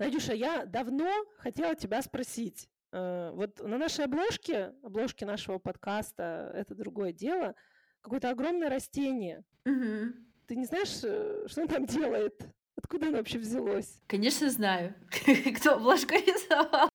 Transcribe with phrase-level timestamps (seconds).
[0.00, 2.70] Надюша, я давно хотела тебя спросить.
[2.90, 7.54] Э, вот на нашей обложке, обложке нашего подкаста «Это другое дело»,
[8.00, 9.44] какое-то огромное растение.
[9.66, 10.14] Угу.
[10.46, 12.48] Ты не знаешь, э, что он там делает?
[12.76, 14.00] Откуда оно вообще взялось?
[14.06, 14.94] Конечно, знаю.
[15.58, 16.88] Кто обложку рисовал.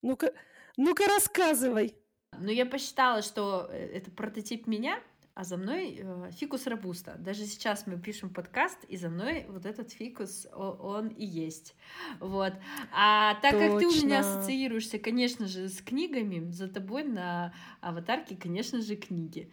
[0.00, 0.32] Ну-ка,
[0.76, 1.96] ну-ка рассказывай.
[2.38, 5.00] Ну, я посчитала, что э, это прототип меня,
[5.34, 7.16] а за мной э, фикус робуста.
[7.18, 11.74] Даже сейчас мы пишем подкаст, и за мной вот этот фикус, он и есть.
[12.20, 12.52] Вот.
[12.92, 13.68] А так Точно.
[13.68, 18.96] как ты у меня ассоциируешься, конечно же, с книгами, за тобой на аватарке, конечно же,
[18.96, 19.50] книги.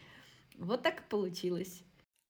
[0.58, 1.84] Вот так и получилось.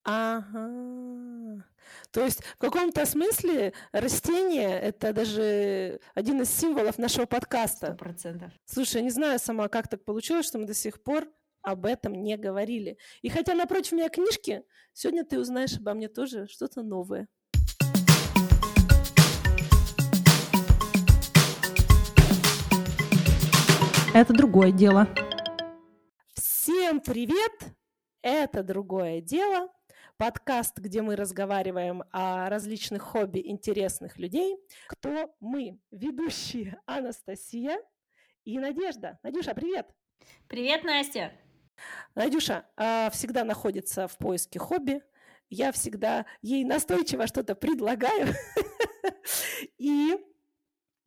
[0.03, 1.63] Ага.
[2.11, 7.87] То есть в каком-то смысле растение— это даже один из символов нашего подкаста.
[7.87, 8.51] Сто процентов.
[8.65, 11.27] Слушай, я не знаю сама, как так получилось, что мы до сих пор
[11.61, 12.97] об этом не говорили.
[13.21, 14.63] И хотя напротив меня книжки,
[14.93, 17.27] сегодня ты узнаешь обо мне тоже что-то новое.
[24.13, 25.07] Это другое дело.
[26.33, 27.75] Всем привет!
[28.21, 29.69] Это другое дело.
[30.17, 34.57] Подкаст, где мы разговариваем о различных хобби интересных людей.
[34.87, 35.79] Кто мы?
[35.91, 37.79] Ведущие Анастасия
[38.43, 39.19] и Надежда.
[39.23, 39.87] Надюша, привет!
[40.47, 41.31] Привет, Настя!
[42.15, 45.01] Надюша а, всегда находится в поиске хобби.
[45.49, 48.33] Я всегда ей настойчиво что-то предлагаю.
[49.77, 50.15] И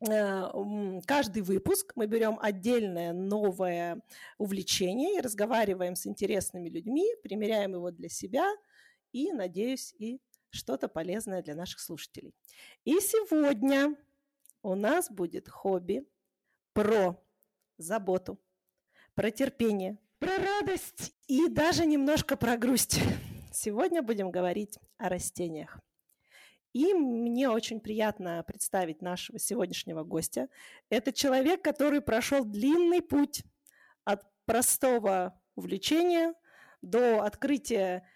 [0.07, 4.01] э, каждый выпуск мы берем отдельное новое
[4.37, 8.51] увлечение и разговариваем с интересными людьми, примеряем его для себя
[9.13, 12.33] и, надеюсь, и что-то полезное для наших слушателей.
[12.83, 13.95] И сегодня
[14.61, 16.05] у нас будет хобби
[16.73, 17.21] про
[17.77, 18.39] заботу,
[19.13, 22.97] про терпение, про радость и даже немножко про грусть.
[23.51, 25.77] Сегодня будем говорить о растениях.
[26.71, 30.47] И мне очень приятно представить нашего сегодняшнего гостя.
[30.89, 33.43] Это человек, который прошел длинный путь
[34.05, 36.33] от простого увлечения
[36.81, 38.07] до открытия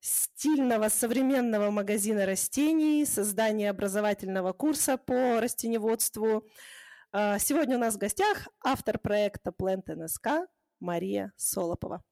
[0.00, 6.46] стильного современного магазина растений, создания образовательного курса по растеневодству.
[7.10, 10.46] А, сегодня у нас в гостях автор проекта Plant NSK
[10.84, 12.04] Мария Солопова.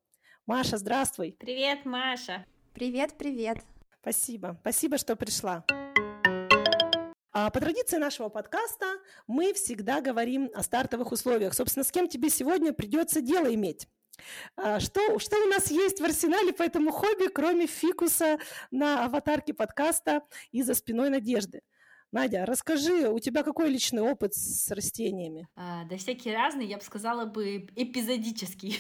[0.47, 1.37] Маша, здравствуй.
[1.39, 2.47] Привет, Маша.
[2.73, 3.59] Привет, привет.
[4.01, 4.57] Спасибо.
[4.63, 5.65] Спасибо, что пришла.
[7.35, 8.87] А по традиции нашего подкаста
[9.27, 11.55] мы всегда говорим о стартовых условиях.
[11.55, 13.89] Собственно, с кем тебе сегодня придется дело иметь?
[14.57, 18.39] А что, что у нас есть в арсенале по этому хобби, кроме фикуса
[18.71, 21.63] на аватарке подкаста и за спиной Надежды?
[22.13, 25.49] Надя, расскажи, у тебя какой личный опыт с растениями?
[25.57, 28.79] А, да всякие разные, я бы сказала бы эпизодический.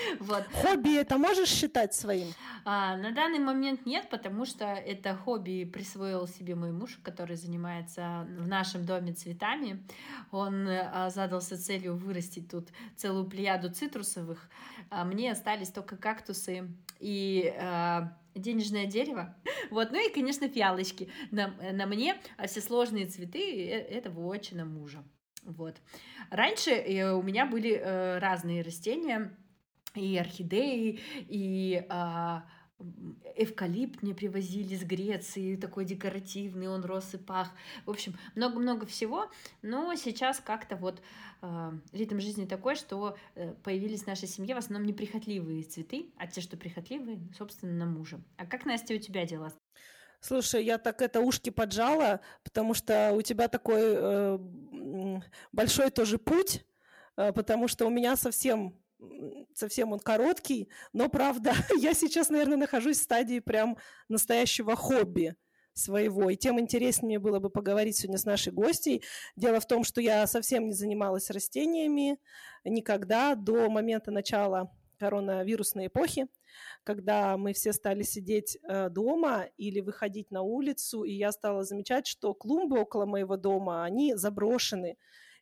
[0.20, 0.44] вот.
[0.62, 2.28] Хобби это можешь считать своим?
[2.64, 8.28] А, на данный момент нет, потому что это хобби присвоил себе мой муж, который занимается
[8.38, 9.84] в нашем доме цветами.
[10.30, 14.48] Он а, задался целью вырастить тут целую плеяду цитрусовых.
[14.90, 16.68] А мне остались только кактусы
[17.00, 19.36] и а, денежное дерево.
[19.70, 24.64] Вот, ну и, конечно, фиалочки на, на мне, а все сложные цветы э, этого отчина
[24.64, 25.04] мужа.
[25.42, 25.76] Вот.
[26.30, 29.36] Раньше э, у меня были э, разные растения,
[29.94, 32.44] и орхидеи, и а,
[33.36, 37.50] эвкалипт мне привозили с Греции, такой декоративный, он рос и пах.
[37.86, 39.30] В общем, много-много всего,
[39.62, 41.02] но сейчас как-то вот
[41.42, 46.26] э, ритм жизни такой, что э, появились в нашей семье в основном неприхотливые цветы, а
[46.26, 48.20] те, что прихотливые, собственно, на мужа.
[48.36, 49.52] А как, Настя, у тебя дела?
[50.20, 54.38] Слушай, я так это ушки поджала, потому что у тебя такой э,
[55.52, 56.64] большой тоже путь,
[57.16, 58.74] э, потому что у меня совсем
[59.54, 63.76] совсем он короткий, но правда, я сейчас, наверное, нахожусь в стадии прям
[64.08, 65.36] настоящего хобби
[65.74, 66.30] своего.
[66.30, 69.02] И тем интереснее было бы поговорить сегодня с нашей гостей.
[69.36, 72.18] Дело в том, что я совсем не занималась растениями
[72.64, 76.26] никогда до момента начала коронавирусной эпохи,
[76.82, 82.08] когда мы все стали сидеть э, дома или выходить на улицу, и я стала замечать,
[82.08, 84.96] что клумбы около моего дома, они заброшены.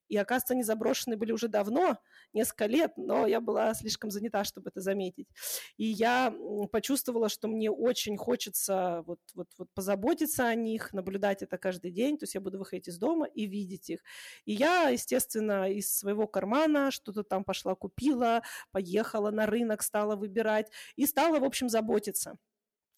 [0.09, 1.99] И, оказывается, они заброшены были уже давно,
[2.33, 5.29] несколько лет, но я была слишком занята, чтобы это заметить.
[5.77, 6.35] И я
[6.71, 12.19] почувствовала, что мне очень хочется вот, вот, вот позаботиться о них, наблюдать это каждый день.
[12.19, 14.01] То есть я буду выходить из дома и видеть их.
[14.45, 20.71] И я, естественно, из своего кармана что-то там пошла, купила, поехала на рынок, стала выбирать
[20.97, 22.37] и стала, в общем, заботиться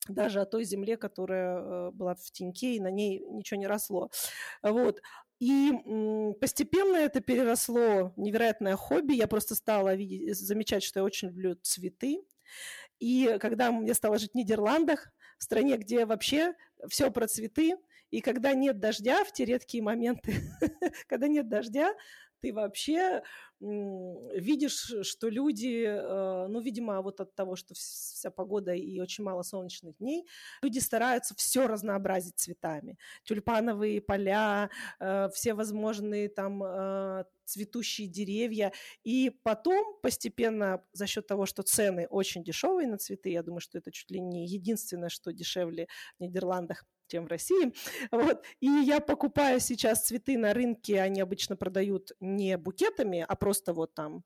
[0.08, 4.10] даже о той земле, которая э, была в теньке, и на ней ничего не росло.
[4.62, 5.00] Вот.
[5.38, 5.72] И
[6.40, 9.14] постепенно это переросло в невероятное хобби.
[9.14, 12.24] Я просто стала видеть, замечать, что я очень люблю цветы.
[12.98, 16.54] И когда я стала жить в Нидерландах, в стране, где вообще
[16.88, 17.76] все про цветы,
[18.10, 20.34] И когда нет дождя, в те редкие моменты,
[21.06, 21.94] когда нет дождя,
[22.40, 23.22] ты вообще
[23.60, 29.42] видишь, что люди, э, ну, видимо, вот от того, что вся погода и очень мало
[29.42, 30.26] солнечных дней,
[30.62, 32.98] люди стараются все разнообразить цветами.
[33.24, 34.70] Тюльпановые поля,
[35.00, 38.72] э, все возможные там э, цветущие деревья.
[39.02, 43.78] И потом постепенно за счет того, что цены очень дешевые на цветы, я думаю, что
[43.78, 45.88] это чуть ли не единственное, что дешевле
[46.18, 47.72] в Нидерландах, чем в России.
[48.10, 48.44] Вот.
[48.60, 53.94] И я покупаю сейчас цветы на рынке, они обычно продают не букетами, а просто вот
[53.94, 54.24] там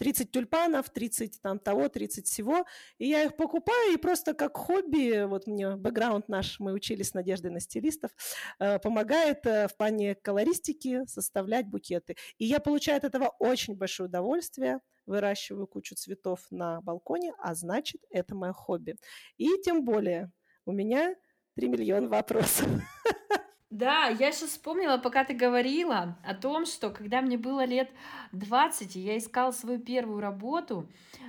[0.00, 2.64] 30 тюльпанов, 30 там того, 30 всего.
[2.96, 7.14] И я их покупаю, и просто как хобби, вот мне бэкграунд наш, мы учились с
[7.14, 8.10] Надеждой на стилистов,
[8.58, 12.16] э, помогает э, в плане колористики составлять букеты.
[12.38, 18.00] И я получаю от этого очень большое удовольствие, выращиваю кучу цветов на балконе, а значит,
[18.08, 18.96] это мое хобби.
[19.36, 20.32] И тем более
[20.64, 21.14] у меня
[21.56, 22.66] 3 миллиона вопросов.
[23.70, 27.88] Да, я сейчас вспомнила, пока ты говорила о том, что когда мне было лет
[28.32, 30.88] 20, и я искала свою первую работу,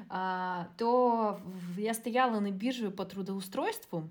[0.09, 1.39] а, то
[1.77, 4.09] я стояла на бирже по трудоустройству,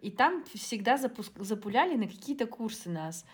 [0.00, 1.32] и там всегда запуск...
[1.40, 3.24] запуляли на какие-то курсы нас.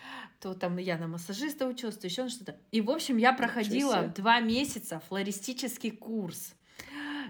[0.41, 2.57] То там я на массажиста училась, то еще что-то.
[2.73, 6.55] И, в общем, я проходила два месяца флористический курс.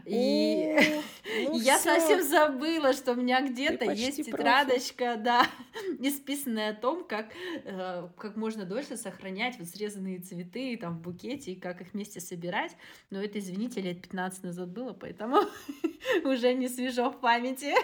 [0.06, 0.76] И
[1.48, 5.46] ну я совсем забыла, что у меня где-то есть тетрадочка, да,
[5.98, 7.28] исписанная о том, как,
[7.64, 12.20] э, как можно дольше сохранять вот срезанные цветы там в букете и как их вместе
[12.20, 12.76] собирать.
[13.10, 15.38] Но это, извините, лет 15 назад было, поэтому
[16.24, 17.74] уже не свежо в памяти.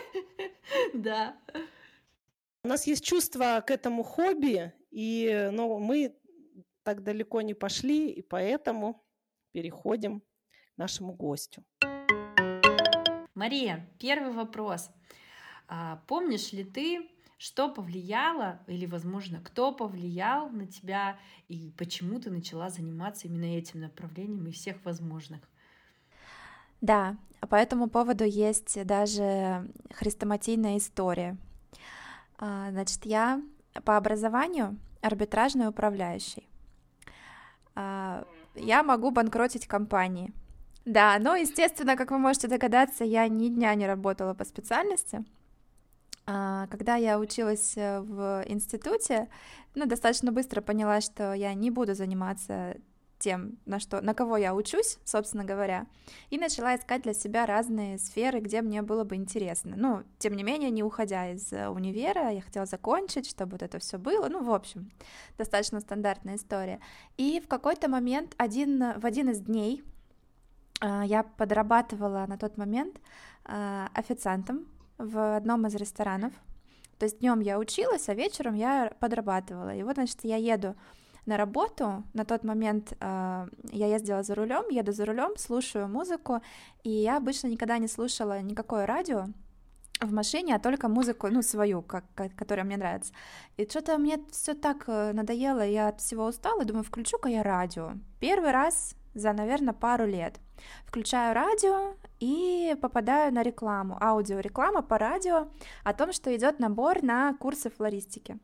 [0.92, 1.36] Да.
[2.64, 6.14] У нас есть чувство к этому хобби, и ну, мы
[6.82, 9.02] так далеко не пошли, и поэтому
[9.52, 10.24] переходим к
[10.76, 11.64] нашему гостю.
[13.40, 14.90] Мария, первый вопрос.
[15.66, 17.08] А, помнишь ли ты,
[17.38, 23.80] что повлияло или, возможно, кто повлиял на тебя и почему ты начала заниматься именно этим
[23.80, 25.40] направлением из всех возможных?
[26.82, 27.16] Да,
[27.48, 31.38] по этому поводу есть даже хрестоматийная история.
[32.36, 33.42] А, значит, я
[33.86, 36.46] по образованию арбитражный управляющий.
[37.74, 40.30] А, я могу банкротить компании.
[40.84, 45.24] Да, но, естественно, как вы можете догадаться, я ни дня не работала по специальности.
[46.26, 49.28] А, когда я училась э, в институте,
[49.74, 52.76] ну, достаточно быстро поняла, что я не буду заниматься
[53.18, 55.86] тем, на, что, на кого я учусь, собственно говоря,
[56.30, 59.74] и начала искать для себя разные сферы, где мне было бы интересно.
[59.76, 63.78] Ну, тем не менее, не уходя из э, универа, я хотела закончить, чтобы вот это
[63.78, 64.28] все было.
[64.28, 64.90] Ну, в общем,
[65.36, 66.80] достаточно стандартная история.
[67.16, 69.84] И в какой-то момент, один, в один из дней,
[70.82, 73.00] я подрабатывала на тот момент
[73.44, 74.66] а, официантом
[74.98, 76.32] в одном из ресторанов.
[76.98, 79.74] То есть днем я училась, а вечером я подрабатывала.
[79.74, 80.76] И вот, значит, я еду
[81.26, 82.04] на работу.
[82.12, 86.42] На тот момент э, я ездила за рулем, еду за рулем, слушаю музыку,
[86.82, 89.26] и я обычно никогда не слушала никакое радио
[90.00, 93.12] в машине, а только музыку, ну, свою, как, которая мне нравится.
[93.56, 97.92] И что-то мне все так э, надоело, я от всего устала, думаю, включу-ка я радио.
[98.18, 100.40] Первый раз за, наверное, пару лет.
[100.86, 105.48] Включаю радио и попадаю на рекламу, аудиореклама по радио
[105.84, 108.38] о том, что идет набор на курсы флористики.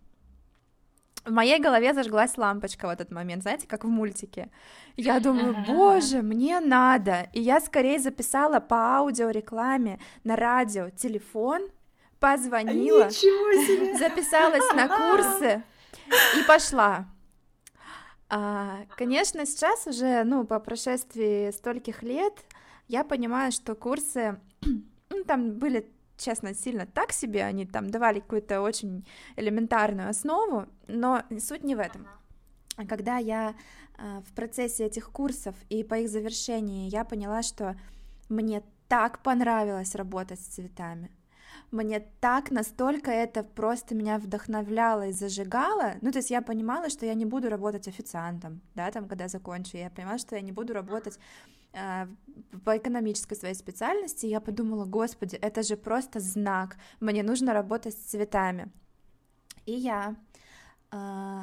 [1.24, 4.48] В моей голове зажглась лампочка в этот момент, знаете, как в мультике.
[4.96, 7.28] Я думаю, боже, мне надо.
[7.32, 11.62] И я скорее записала по аудиорекламе на радио телефон,
[12.20, 15.64] позвонила, записалась на курсы
[16.38, 17.06] и пошла.
[18.28, 22.44] А, конечно, сейчас уже, ну, по прошествии стольких лет,
[22.88, 24.40] я понимаю, что курсы,
[25.10, 29.06] ну, там были, честно, сильно так себе, они там давали какую-то очень
[29.36, 32.06] элементарную основу, но суть не в этом.
[32.88, 33.54] Когда я
[33.96, 37.76] а, в процессе этих курсов и по их завершении я поняла, что
[38.28, 41.10] мне так понравилось работать с цветами,
[41.70, 45.94] мне так настолько это просто меня вдохновляло и зажигало.
[46.00, 49.76] Ну, то есть я понимала, что я не буду работать официантом, да, там, когда закончу.
[49.76, 51.18] Я понимала, что я не буду работать
[51.72, 52.06] э,
[52.64, 54.26] по экономической своей специальности.
[54.26, 56.76] Я подумала, господи, это же просто знак.
[57.00, 58.70] Мне нужно работать с цветами.
[59.66, 60.14] И я
[60.92, 61.40] э,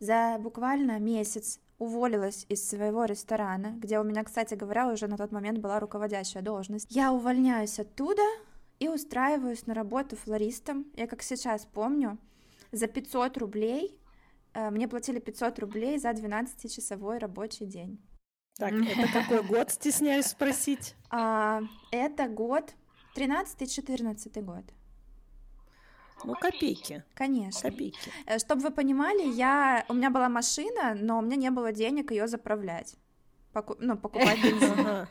[0.00, 5.32] за буквально месяц уволилась из своего ресторана, где у меня, кстати говоря, уже на тот
[5.32, 6.86] момент была руководящая должность.
[6.90, 8.22] Я увольняюсь оттуда,
[8.78, 10.86] и устраиваюсь на работу флористом.
[10.94, 12.18] Я как сейчас помню,
[12.72, 13.98] за 500 рублей,
[14.52, 18.00] э, мне платили 500 рублей за 12-часовой рабочий день.
[18.56, 20.94] Так, это какой год, стесняюсь спросить?
[21.10, 22.74] А, это год,
[23.16, 24.64] 13-14 год.
[26.24, 27.04] Ну, копейки.
[27.14, 27.70] Конечно.
[27.70, 28.10] Копейки.
[28.26, 29.84] Э, Чтобы вы понимали, я...
[29.88, 32.94] у меня была машина, но у меня не было денег ее заправлять.
[33.52, 33.76] Поку...
[33.78, 35.06] Ну, покупать бензин.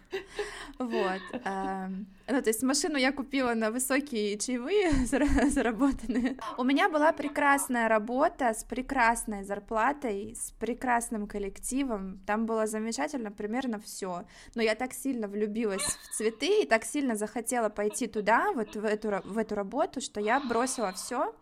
[0.80, 1.22] Вот.
[1.46, 4.92] Эм, ну, то есть машину я купила на высокие чаевые
[5.50, 6.38] заработанные.
[6.58, 12.20] У меня была прекрасная работа с прекрасной зарплатой, с прекрасным коллективом.
[12.26, 14.26] Там было замечательно примерно все.
[14.56, 18.86] Но я так сильно влюбилась в цветы и так сильно захотела пойти туда, вот в
[18.86, 21.34] эту, в эту работу, что я бросила все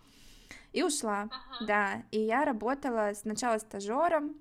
[0.74, 1.30] и ушла.
[1.68, 4.36] Да, и я работала сначала стажером,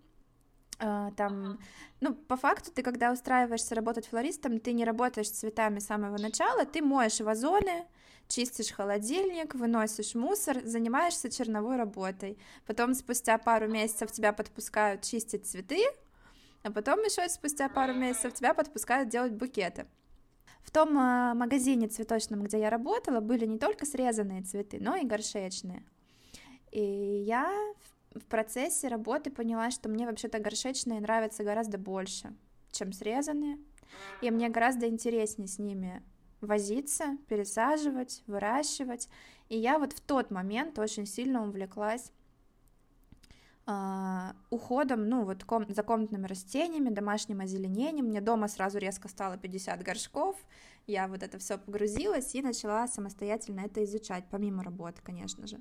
[0.80, 1.58] а, там,
[2.00, 6.16] ну, по факту, ты когда устраиваешься работать флористом, ты не работаешь с цветами с самого
[6.16, 7.84] начала, ты моешь вазоны,
[8.28, 12.38] чистишь холодильник, выносишь мусор, занимаешься черновой работой.
[12.66, 15.84] Потом спустя пару месяцев тебя подпускают чистить цветы,
[16.62, 19.86] а потом еще спустя пару месяцев тебя подпускают делать букеты.
[20.62, 25.06] В том э, магазине цветочном, где я работала, были не только срезанные цветы, но и
[25.06, 25.84] горшечные.
[26.70, 32.34] И я в процессе работы поняла, что мне вообще-то горшечные нравятся гораздо больше,
[32.72, 33.58] чем срезанные,
[34.20, 36.02] и мне гораздо интереснее с ними
[36.40, 39.08] возиться, пересаживать, выращивать.
[39.48, 42.12] И я вот в тот момент очень сильно увлеклась
[43.66, 48.06] Uh, уходом, ну, вот ком- за комнатными растениями, домашним озеленением.
[48.06, 50.34] Мне дома сразу резко стало 50 горшков,
[50.88, 55.60] я вот это все погрузилась и начала самостоятельно это изучать, помимо работы, конечно же.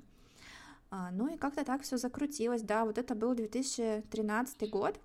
[0.90, 4.98] А, ну и как-то так все закрутилось, да, вот это был 2013 год,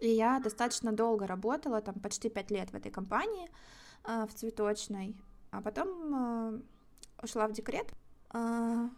[0.00, 3.50] и я достаточно долго работала, там почти пять лет в этой компании,
[4.04, 5.16] а, в цветочной,
[5.50, 6.60] а потом а,
[7.22, 7.86] ушла в декрет.
[8.30, 8.90] А,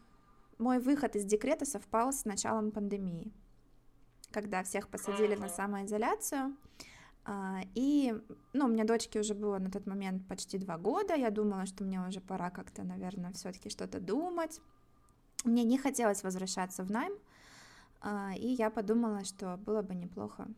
[0.59, 3.33] мой выход из декрета совпал с началом пандемии,
[4.33, 6.57] когда всех посадили на самоизоляцию,
[7.75, 8.15] и,
[8.53, 11.83] ну, у меня дочке уже было на тот момент почти два года, я думала, что
[11.83, 14.61] мне уже пора как-то, наверное, все-таки что-то думать,
[15.45, 17.13] мне не хотелось возвращаться в найм,
[18.01, 20.49] а, и я подумала, что было бы неплохо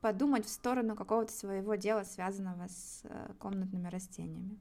[0.00, 4.58] подумать в сторону какого-то своего дела, связанного с э, комнатными растениями.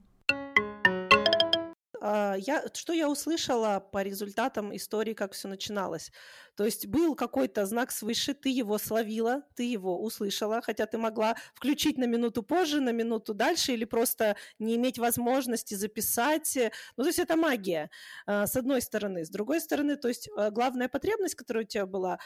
[2.01, 6.11] А, я, что я услышала по результатам истории, как все начиналось?
[6.57, 11.35] То есть был какой-то знак свыше, ты его словила, ты его услышала, хотя ты могла
[11.53, 16.57] включить на минуту позже, на минуту дальше, или просто не иметь возможности записать.
[16.97, 17.91] Ну, то есть это магия,
[18.25, 19.23] а, с одной стороны.
[19.23, 22.19] С другой стороны, то есть а, главная потребность, которая у тебя была,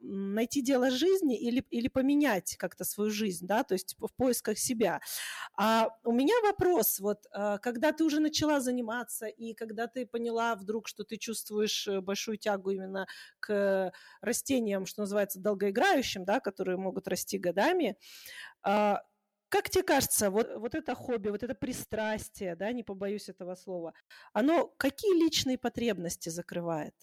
[0.00, 5.00] найти дело жизни или, или поменять как-то свою жизнь, да, то есть в поисках себя.
[5.56, 7.24] А у меня вопрос, вот
[7.62, 12.36] когда ты уже начала заниматься и когда ты поняла вдруг, что ты чувствуешь э, большую
[12.36, 13.06] тягу именно
[13.40, 13.45] к
[14.20, 17.96] растениям, что называется, долгоиграющим, да, которые могут расти годами,
[18.62, 19.02] а,
[19.48, 23.94] как тебе кажется, вот, вот это хобби, вот это пристрастие, да, не побоюсь этого слова,
[24.32, 26.94] оно какие личные потребности закрывает?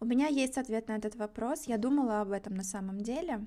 [0.00, 1.64] У меня есть ответ на этот вопрос.
[1.64, 3.46] Я думала об этом на самом деле.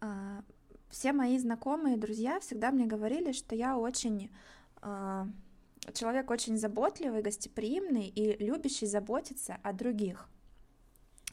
[0.00, 0.42] А,
[0.90, 4.30] все мои знакомые, друзья всегда мне говорили, что я очень
[4.82, 5.26] а,
[5.94, 10.28] человек очень заботливый, гостеприимный и любящий заботиться о других.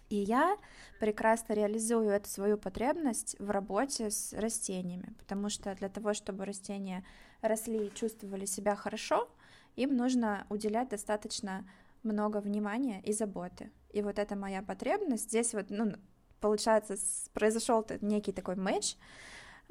[0.10, 0.58] И я
[1.00, 7.04] прекрасно реализую эту свою потребность в работе с растениями, потому что для того, чтобы растения
[7.42, 9.30] росли и чувствовали себя хорошо,
[9.76, 11.68] им нужно уделять достаточно
[12.04, 13.72] много внимания и заботы.
[13.92, 15.26] И вот это моя потребность.
[15.26, 15.94] Здесь вот, ну,
[16.40, 16.96] получается,
[17.34, 18.96] произошел некий такой матч.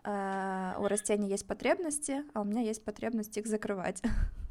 [0.04, 4.00] Uh, у растений есть потребности, а у меня есть потребность их закрывать.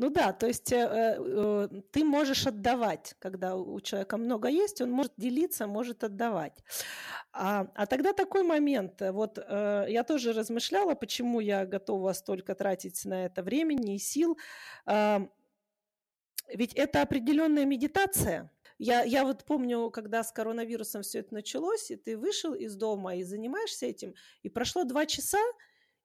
[0.00, 0.78] Ну да, то есть э,
[1.18, 6.64] э, ты можешь отдавать, когда у человека много есть, он может делиться, может отдавать.
[7.32, 13.04] А, а тогда такой момент, вот э, я тоже размышляла, почему я готова столько тратить
[13.04, 14.38] на это времени и сил.
[14.86, 15.18] Э,
[16.48, 18.50] ведь это определенная медитация.
[18.78, 23.16] Я, я вот помню, когда с коронавирусом все это началось, и ты вышел из дома
[23.16, 25.42] и занимаешься этим, и прошло два часа,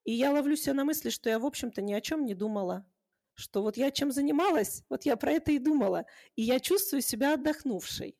[0.04, 2.86] и я ловлю себя на мысли, что я, в общем-то, ни о чем не думала
[3.36, 7.34] что вот я чем занималась, вот я про это и думала, и я чувствую себя
[7.34, 8.18] отдохнувшей.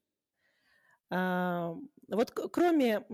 [1.10, 1.76] А,
[2.10, 3.06] вот кроме,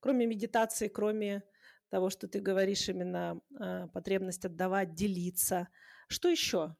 [0.00, 1.42] кроме медитации, кроме
[1.90, 5.68] того, что ты говоришь именно а, потребность отдавать, делиться,
[6.08, 6.76] что еще?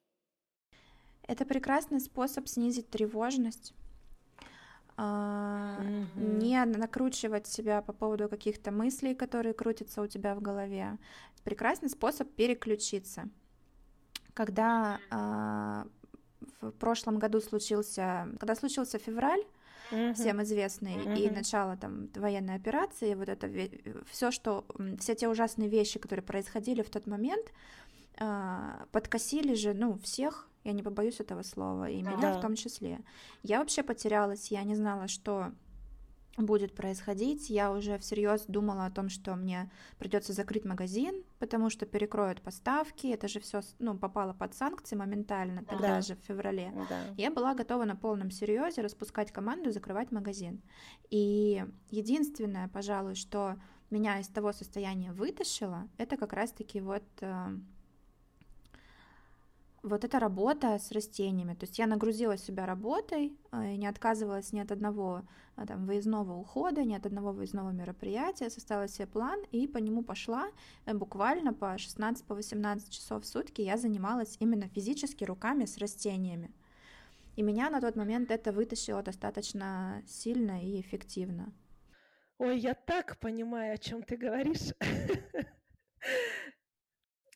[1.27, 3.75] Это прекрасный способ снизить тревожность,
[4.97, 6.39] mm-hmm.
[6.39, 10.99] не накручивать себя по поводу каких-то мыслей, которые крутятся у тебя в голове.
[11.43, 13.29] Прекрасный способ переключиться
[14.37, 15.85] когда э,
[16.61, 19.43] в прошлом году случился, когда случился февраль,
[20.15, 21.17] всем известный, uh-huh.
[21.17, 23.49] и начало там военной операции, вот это
[24.11, 24.67] все, что
[24.99, 27.53] все те ужасные вещи, которые происходили в тот момент,
[28.19, 32.39] а, подкосили же, ну, всех, я не побоюсь этого слова, и меня да.
[32.39, 32.99] в том числе.
[33.45, 35.53] Я вообще потерялась, я не знала, что
[36.37, 37.51] будет происходить.
[37.51, 43.07] Я уже всерьез думала о том, что мне придется закрыть магазин, потому что перекроют поставки.
[43.09, 45.67] Это же все ну, попало под санкции моментально, да.
[45.67, 46.73] тогда же в феврале.
[46.89, 47.01] Да.
[47.17, 50.63] Я была готова на полном серьезе распускать команду, закрывать магазин.
[51.11, 53.57] И единственное, пожалуй, что
[53.91, 57.47] меня из того состояния вытащило, это как раз-таки вот э,
[59.87, 61.55] вот эта работа с растениями.
[61.55, 65.23] То есть я нагрузила себя работой, э, не отказывалась ни от одного
[65.57, 70.03] э, там, выездного ухода, ни от одного выездного мероприятия, составила себе план и по нему
[70.03, 70.49] пошла.
[70.85, 76.53] Э, буквально по 16-18 по часов в сутки я занималась именно физически руками с растениями.
[77.37, 81.53] И меня на тот момент это вытащило достаточно сильно и эффективно.
[82.39, 84.75] Ой, я так понимаю, о чем ты говоришь.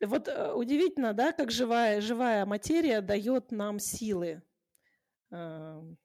[0.01, 4.43] Вот э, удивительно, да, как живая, живая материя дает нам силы.
[5.31, 5.99] Эм,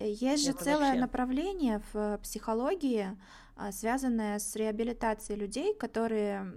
[0.00, 1.00] Есть же целое вообще...
[1.00, 3.16] направление в психологии,
[3.60, 6.52] а, связанное с реабилитацией людей, которые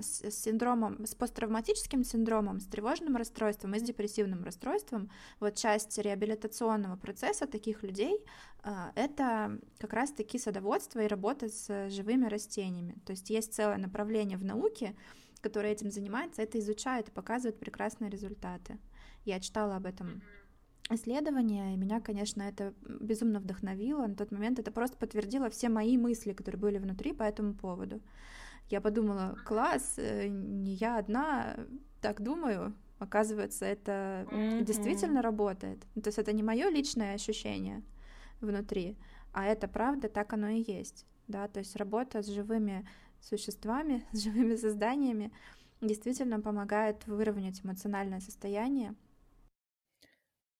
[0.00, 5.10] с синдромом, с посттравматическим синдромом, с тревожным расстройством и с депрессивным расстройством.
[5.40, 8.24] Вот часть реабилитационного процесса таких людей
[8.62, 12.96] а, это как раз-таки садоводство и работа с живыми растениями.
[13.04, 14.96] То есть есть целое направление в науке,
[15.48, 18.78] который этим занимается, это изучает и показывает прекрасные результаты.
[19.24, 20.22] Я читала об этом
[20.90, 24.06] исследование, и меня, конечно, это безумно вдохновило.
[24.06, 28.00] На тот момент это просто подтвердило все мои мысли, которые были внутри по этому поводу.
[28.70, 31.56] Я подумала, класс, э, не я одна
[32.00, 34.64] так думаю, оказывается, это mm-hmm.
[34.64, 35.84] действительно работает.
[35.94, 37.82] Ну, то есть это не мое личное ощущение
[38.40, 38.96] внутри,
[39.32, 41.06] а это правда, так оно и есть.
[41.28, 42.86] Да, то есть работа с живыми
[43.26, 45.32] существами, с живыми созданиями,
[45.80, 48.94] действительно помогает выровнять эмоциональное состояние.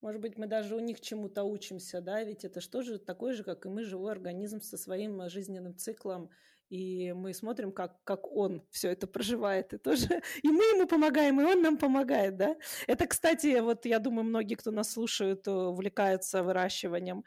[0.03, 3.45] Может быть, мы даже у них чему-то учимся, да, ведь это что же такой же,
[3.45, 6.31] как и мы, живой организм со своим э, жизненным циклом,
[6.69, 10.07] и мы смотрим, как, как он все это проживает, и тоже,
[10.43, 12.57] и мы ему помогаем, и он нам помогает, да.
[12.87, 17.25] Это, кстати, вот я думаю, многие, кто нас слушают, увлекаются выращиванием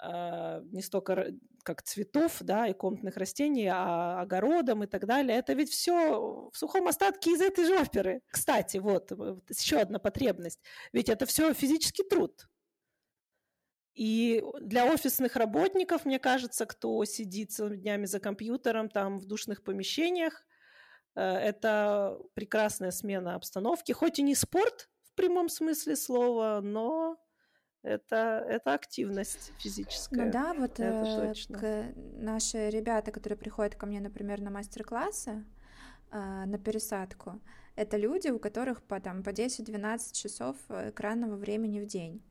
[0.00, 1.32] а, не столько
[1.68, 5.36] как цветов, да, и комнатных растений, а огородом и так далее.
[5.36, 8.22] Это ведь все в сухом остатке из этой же оперы.
[8.30, 10.60] Кстати, вот, вот еще одна потребность.
[10.94, 12.48] Ведь это все физический труд.
[13.92, 19.62] И для офисных работников, мне кажется, кто сидит целыми днями за компьютером, там в душных
[19.62, 20.46] помещениях,
[21.16, 23.92] э, это прекрасная смена обстановки.
[23.92, 27.18] Хоть и не спорт в прямом смысле слова, но
[27.82, 30.26] это, это активность физическая.
[30.26, 35.44] Ну да, вот это э, К, наши ребята, которые приходят ко мне, например, на мастер-классы,
[36.10, 37.40] э, на пересадку,
[37.76, 42.22] это люди, у которых по, там, по 10-12 часов экранного времени в день.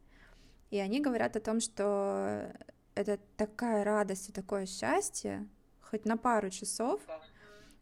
[0.69, 2.51] И они говорят о том, что
[2.95, 5.47] это такая радость и такое счастье,
[5.81, 7.01] хоть на пару часов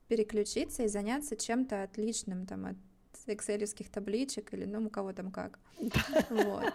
[0.07, 2.77] переключиться и заняться чем-то отличным, там, от
[3.25, 5.59] экселевских табличек или, ну, у кого там как.
[6.29, 6.71] Вот.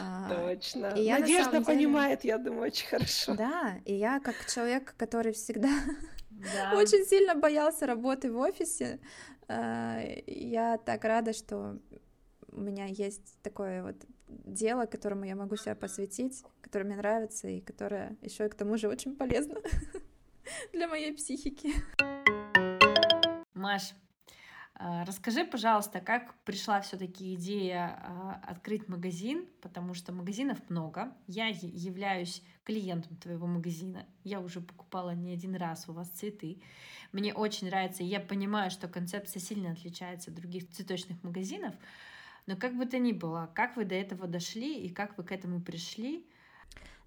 [0.00, 0.86] А, Точно.
[0.96, 1.64] И я, Надежда деле...
[1.64, 3.34] понимает, я думаю, очень хорошо.
[3.34, 5.70] Да, и я как человек, который всегда
[6.30, 6.76] да.
[6.76, 9.00] очень сильно боялся работы в офисе,
[9.48, 11.78] а, я так рада, что
[12.52, 13.96] у меня есть такое вот
[14.28, 18.76] дело, которому я могу себя посвятить, которое мне нравится и которое еще и к тому
[18.76, 19.60] же очень полезно
[20.72, 21.72] для моей психики.
[23.54, 23.94] Маш,
[24.78, 31.12] расскажи, пожалуйста, как пришла все-таки идея а, открыть магазин, потому что магазинов много.
[31.26, 34.04] Я являюсь клиентом твоего магазина.
[34.24, 36.60] Я уже покупала не один раз у вас цветы.
[37.12, 41.74] Мне очень нравится, я понимаю, что концепция сильно отличается от других цветочных магазинов.
[42.46, 45.32] Но как бы то ни было, как вы до этого дошли и как вы к
[45.32, 46.26] этому пришли?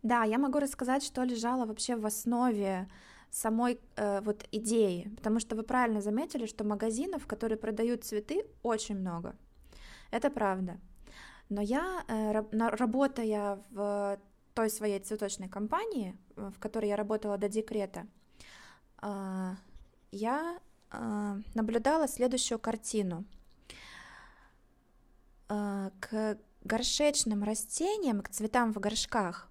[0.01, 2.87] Да, я могу рассказать, что лежало вообще в основе
[3.31, 8.97] самой э, вот идеи, потому что вы правильно заметили, что магазинов, которые продают цветы, очень
[8.99, 9.35] много.
[10.11, 10.79] Это правда.
[11.49, 14.19] Но я, э, работая в
[14.53, 18.07] той своей цветочной компании, в которой я работала до декрета,
[19.01, 19.55] э,
[20.11, 20.59] я
[20.91, 23.25] э, наблюдала следующую картину.
[25.49, 29.48] Э, к горшечным растениям, к цветам в горшках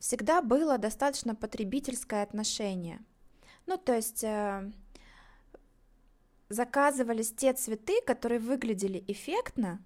[0.00, 3.00] всегда было достаточно потребительское отношение.
[3.66, 4.72] Ну, то есть э,
[6.48, 9.80] заказывались те цветы, которые выглядели эффектно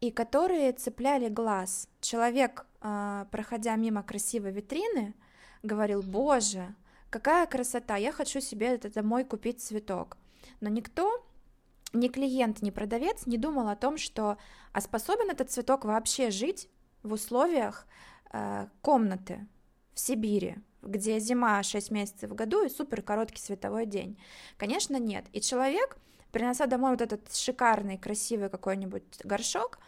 [0.00, 1.88] и которые цепляли глаз.
[2.00, 5.14] Человек, э, проходя мимо красивой витрины,
[5.62, 6.74] говорил, боже,
[7.10, 10.16] какая красота, я хочу себе это домой купить цветок.
[10.60, 11.26] Но никто
[11.92, 14.38] ни клиент, ни продавец не думал о том, что
[14.72, 16.68] а способен этот цветок вообще жить
[17.02, 17.86] в условиях
[18.82, 19.46] комнаты
[19.94, 24.20] в Сибири, где зима 6 месяцев в году и супер короткий световой день.
[24.56, 25.26] Конечно, нет.
[25.32, 25.96] И человек,
[26.30, 29.78] принося домой вот этот шикарный, красивый какой-нибудь горшок,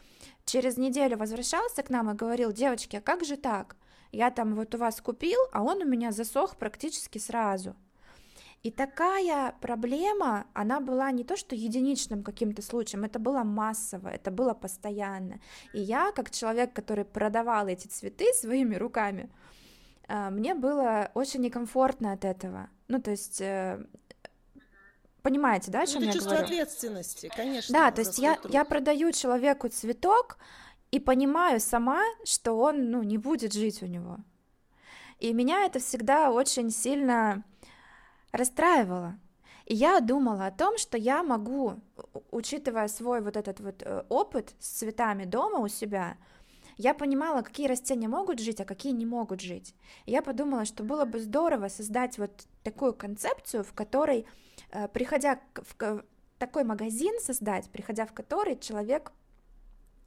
[0.45, 3.77] через неделю возвращался к нам и говорил, девочки, а как же так?
[4.13, 7.77] Я там вот у вас купил, а он у меня засох практически сразу.
[8.63, 14.31] И такая проблема, она была не то что единичным каким-то случаем, это было массово, это
[14.31, 15.41] было постоянно.
[15.73, 19.31] И я, как человек, который продавал эти цветы своими руками,
[20.09, 22.69] э, мне было очень некомфортно от этого.
[22.89, 23.83] Ну, то есть э,
[25.23, 26.45] понимаете, да, о чем ну, я чувство говорю?
[26.45, 27.73] ответственности, конечно.
[27.73, 30.37] Да, то есть я, я продаю человеку цветок
[30.91, 34.19] и понимаю сама, что он, ну, не будет жить у него.
[35.19, 37.45] И меня это всегда очень сильно
[38.33, 39.19] расстраивало.
[39.67, 41.81] И я думала о том, что я могу,
[42.31, 46.17] учитывая свой вот этот вот э, опыт с цветами дома у себя,
[46.77, 49.75] я понимала, какие растения могут жить, а какие не могут жить.
[50.07, 54.27] И я подумала, что было бы здорово создать вот такую концепцию, в которой,
[54.73, 56.05] э, приходя в
[56.39, 59.13] такой магазин создать, приходя в который человек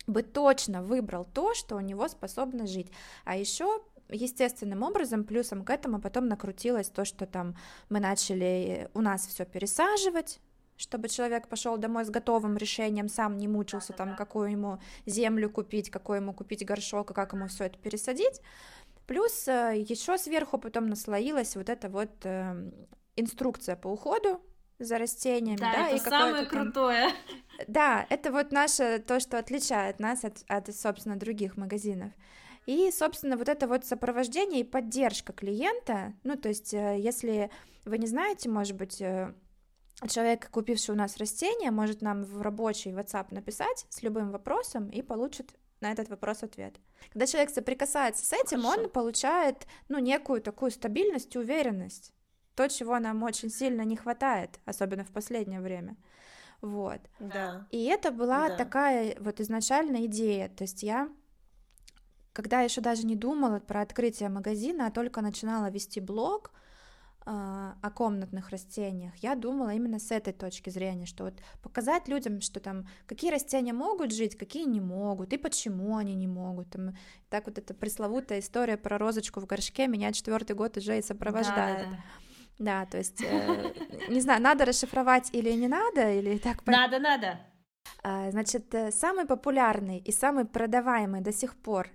[0.07, 2.91] бы точно выбрал то, что у него способно жить.
[3.23, 3.81] А еще
[4.13, 7.55] естественным образом, плюсом к этому потом накрутилось то, что там
[7.89, 10.39] мы начали у нас все пересаживать,
[10.77, 15.89] чтобы человек пошел домой с готовым решением, сам не мучился там, какую ему землю купить,
[15.89, 18.41] какой ему купить горшок, и как ему все это пересадить.
[19.07, 22.71] Плюс э, еще сверху потом наслоилась вот эта вот э,
[23.15, 24.41] инструкция по уходу
[24.79, 26.63] за растениями, да, да, это и самое там...
[26.63, 27.09] крутое.
[27.67, 32.11] Да, это вот наше то, что отличает нас от, от, собственно, других магазинов.
[32.65, 37.49] И, собственно, вот это вот сопровождение и поддержка клиента, ну, то есть, э, если
[37.85, 39.33] вы не знаете, может быть, э,
[40.07, 45.01] человек, купивший у нас растение, может нам в рабочий WhatsApp написать с любым вопросом и
[45.01, 46.75] получит на этот вопрос ответ.
[47.11, 48.83] Когда человек соприкасается с этим, Хорошо.
[48.83, 52.13] он получает, ну, некую такую стабильность и уверенность.
[52.55, 55.97] То, чего нам очень сильно не хватает, особенно в последнее время.
[56.61, 57.01] Вот.
[57.19, 57.67] Да.
[57.71, 58.55] И это была да.
[58.55, 60.47] такая вот изначальная идея.
[60.47, 61.09] То есть я
[62.33, 66.51] когда я еще даже не думала про открытие магазина, а только начинала вести блог
[67.25, 72.41] э, о комнатных растениях, я думала именно с этой точки зрения, что вот показать людям,
[72.41, 76.71] что там какие растения могут жить, какие не могут, и почему они не могут.
[76.71, 76.97] Там,
[77.29, 81.87] так вот эта пресловутая история про розочку в горшке меня четвертый год уже и сопровождает.
[81.89, 81.97] Да,
[82.59, 83.73] да, то есть, э,
[84.09, 86.65] не знаю, надо расшифровать или не надо, или так...
[86.65, 87.39] Надо, надо.
[88.01, 91.89] А, значит, э, самый популярный и самый продаваемый до сих пор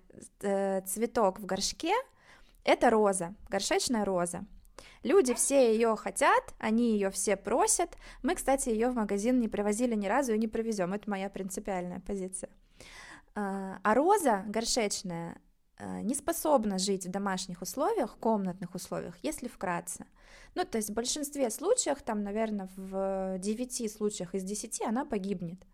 [0.87, 1.93] цветок в горшке–
[2.65, 4.45] это роза, горшечная роза.
[5.03, 7.97] Люди все ее хотят, они ее все просят.
[8.23, 10.93] Мы, кстати, ее в магазин не привозили ни разу и не привезем.
[10.93, 12.51] Это моя принципиальная позиция.
[13.35, 15.41] А, а роза горшечная
[15.79, 20.07] э, не способна жить в домашних условиях, комнатных условиях, если вкратце.
[20.55, 25.65] Ну, то есть в большинстве случаев, там, наверное, в 9 случаях из 10 она погибнет.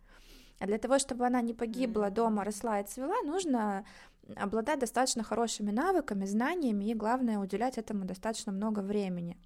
[0.59, 3.85] А для того, чтобы она не погибла дома, росла и цвела, нужно
[4.35, 9.37] обладать достаточно хорошими навыками, знаниями и, главное, уделять этому достаточно много времени.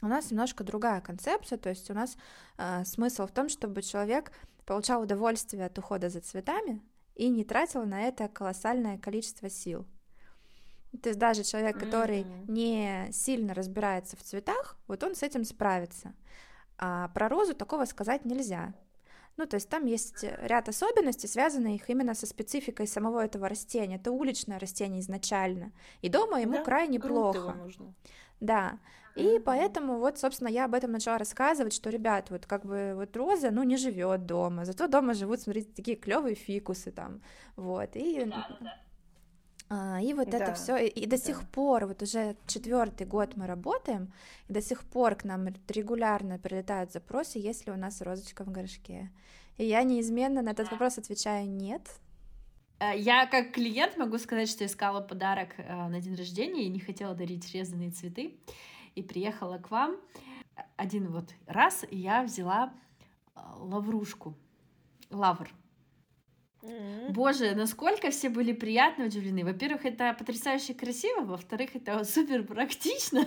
[0.00, 2.16] У нас немножко другая концепция, то есть у нас
[2.56, 4.32] э, смысл в том, чтобы человек
[4.64, 6.82] получал удовольствие от ухода за цветами
[7.16, 9.86] и не тратил на это колоссальное количество сил.
[11.02, 12.50] То есть даже человек, который mm-hmm.
[12.50, 16.14] не сильно разбирается в цветах, вот он с этим справится.
[16.78, 18.72] А про розу такого сказать нельзя.
[19.38, 23.96] Ну, то есть там есть ряд особенностей, связанных именно со спецификой самого этого растения.
[23.96, 25.72] Это уличное растение изначально.
[26.02, 27.54] И дома ему да, крайне плохо.
[27.54, 27.94] Нужно.
[28.40, 28.78] Да.
[29.14, 29.40] И mm-hmm.
[29.40, 33.50] поэтому вот, собственно, я об этом начала рассказывать, что, ребят, вот как бы вот роза,
[33.50, 37.20] ну, не живет дома, зато дома живут, смотрите, такие клевые фикусы там,
[37.56, 37.90] вот.
[37.94, 38.74] И да, да.
[39.70, 40.38] А, и вот да.
[40.38, 41.22] это все, и, и до да.
[41.22, 44.12] сих пор, вот уже четвертый год мы работаем,
[44.48, 48.50] и до сих пор к нам регулярно прилетают запросы, есть ли у нас розочка в
[48.50, 49.10] горшке.
[49.58, 51.82] И я неизменно на этот вопрос отвечаю нет.
[52.78, 56.80] Э, я как клиент могу сказать, что искала подарок э, на день рождения и не
[56.80, 58.38] хотела дарить резанные цветы.
[58.94, 59.96] И приехала к вам
[60.76, 62.72] один вот раз, и я взяла
[63.34, 64.34] э, лаврушку,
[65.10, 65.50] лавр.
[66.62, 67.12] Mm-hmm.
[67.12, 69.44] Боже, насколько все были приятно удивлены.
[69.44, 73.20] Во-первых, это потрясающе красиво, во-вторых, это супер практично.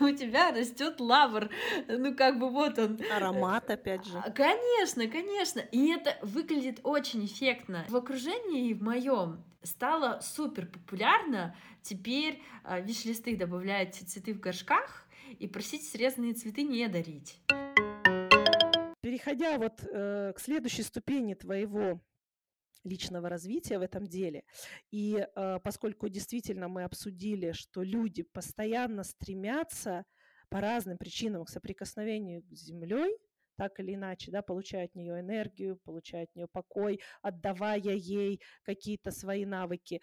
[0.00, 1.48] У тебя растет лавр.
[1.88, 3.00] Ну, как бы вот он.
[3.10, 4.22] Аромат, опять же.
[4.34, 5.60] Конечно, конечно.
[5.60, 7.86] И это выглядит очень эффектно.
[7.88, 11.56] В окружении в моем стало супер популярно.
[11.82, 15.06] Теперь а, виш-листы добавляют цветы в горшках
[15.38, 17.38] и просить срезанные цветы не дарить
[19.14, 22.00] переходя вот э, к следующей ступени твоего
[22.84, 24.44] личного развития в этом деле.
[24.90, 30.04] И э, поскольку действительно мы обсудили, что люди постоянно стремятся
[30.48, 33.18] по разным причинам к соприкосновению с Землей,
[33.56, 39.10] так или иначе, да, получая от нее энергию, получая от нее покой, отдавая ей какие-то
[39.10, 40.00] свои навыки.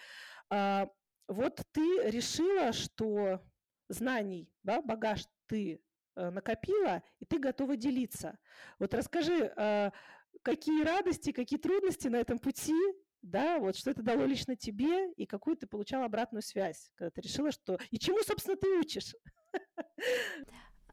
[0.50, 0.88] А,
[1.28, 3.42] вот ты решила, что
[3.90, 5.82] знаний, да, багаж ты
[6.16, 8.38] э, накопила, и ты готова делиться.
[8.80, 9.92] Вот расскажи, а,
[10.42, 12.76] какие радости, какие трудности на этом пути,
[13.22, 17.22] да, вот что это дало лично тебе, и какую ты получала обратную связь, когда ты
[17.22, 17.78] решила, что...
[17.92, 19.16] И чему, собственно, ты учишь?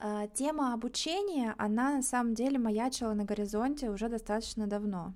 [0.01, 5.13] А, тема обучения, она на самом деле маячила на горизонте уже достаточно давно.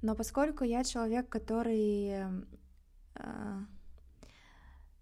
[0.00, 2.32] Но поскольку я человек, который
[3.16, 3.58] э,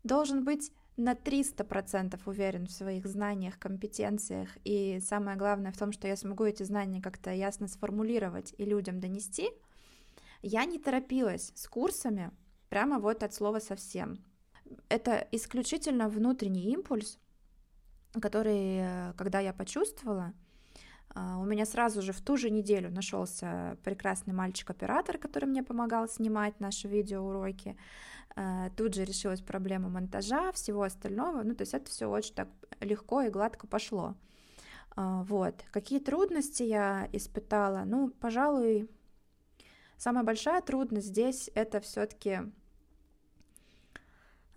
[0.02, 6.08] должен быть на 300% уверен в своих знаниях, компетенциях, и самое главное в том, что
[6.08, 9.50] я смогу эти знания как-то ясно сформулировать и людям донести,
[10.42, 12.30] я не торопилась с курсами
[12.68, 14.24] прямо вот от слова совсем.
[14.88, 17.18] Это исключительно внутренний импульс,
[18.20, 20.32] который, э, когда я почувствовала,
[21.14, 26.60] у меня сразу же в ту же неделю нашелся прекрасный мальчик-оператор, который мне помогал снимать
[26.60, 27.76] наши видеоуроки.
[28.34, 31.42] А, тут же решилась проблема монтажа, всего остального.
[31.42, 32.48] Ну, то есть это все очень так
[32.80, 34.14] легко и гладко пошло.
[34.94, 35.64] А, вот.
[35.70, 37.84] Какие трудности я испытала?
[37.86, 38.90] Ну, пожалуй,
[39.96, 42.40] самая большая трудность здесь это все-таки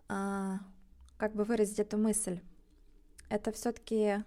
[0.08, 2.42] как бы выразить эту мысль
[3.30, 4.24] это все-таки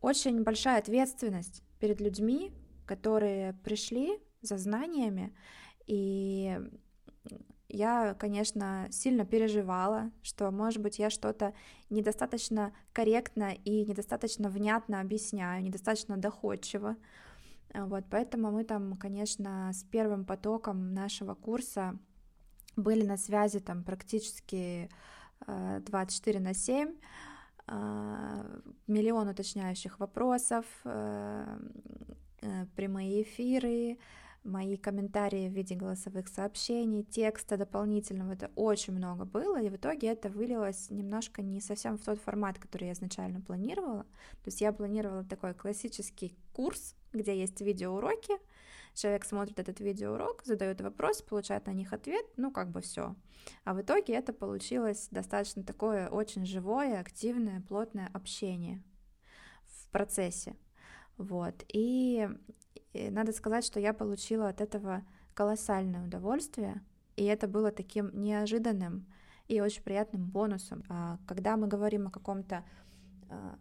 [0.00, 2.52] очень большая ответственность перед людьми,
[2.86, 5.34] которые пришли за знаниями,
[5.86, 6.58] и
[7.72, 11.54] я, конечно, сильно переживала, что, может быть, я что-то
[11.88, 16.96] недостаточно корректно и недостаточно внятно объясняю, недостаточно доходчиво.
[17.72, 21.96] Вот, поэтому мы там, конечно, с первым потоком нашего курса
[22.76, 24.90] были на связи там практически
[25.46, 27.29] 24 э, на 7, а,
[28.86, 31.58] миллион уточняющих вопросов, э,
[32.42, 33.98] э, прямые эфиры,
[34.44, 40.08] мои комментарии в виде голосовых сообщений, текста дополнительного, это очень много было, и в итоге
[40.08, 44.04] это вылилось немножко не совсем в тот формат, который я изначально планировала.
[44.04, 48.34] То есть я планировала такой классический курс, где есть видеоуроки,
[49.00, 53.16] Человек смотрит этот видеоурок, задает вопрос, получает на них ответ, ну как бы все.
[53.64, 58.82] А в итоге это получилось достаточно такое очень живое, активное, плотное общение
[59.64, 60.54] в процессе.
[61.16, 61.64] Вот.
[61.68, 62.28] И,
[62.92, 66.82] и надо сказать, что я получила от этого колоссальное удовольствие,
[67.16, 69.06] и это было таким неожиданным
[69.48, 70.84] и очень приятным бонусом.
[70.90, 72.66] А когда мы говорим о каком-то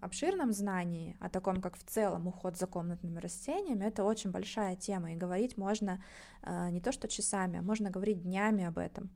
[0.02, 5.14] обширном знании, о таком, как в целом уход за комнатными растениями, это очень большая тема,
[5.14, 6.04] и говорить можно
[6.42, 9.10] э, не то что часами, а можно говорить днями об этом.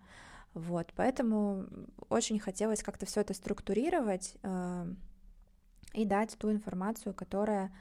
[0.54, 1.66] Вот, поэтому
[2.10, 4.86] очень хотелось как-то все это структурировать э,
[5.94, 7.72] и дать ту информацию, которая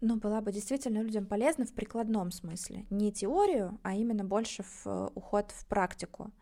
[0.00, 2.86] ну, была бы действительно людям полезна в прикладном смысле.
[2.90, 6.32] Не теорию, а именно больше в уход в практику.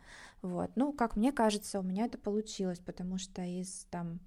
[0.41, 0.71] Вот.
[0.77, 4.21] Ну, как мне кажется, у меня это получилось, потому что из там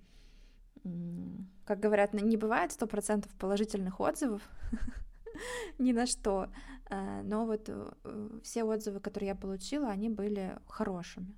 [1.65, 4.41] как говорят, не бывает сто процентов положительных отзывов
[5.77, 6.49] ни на что,
[6.89, 11.35] э, но вот э, все отзывы, которые я получила, они были хорошими.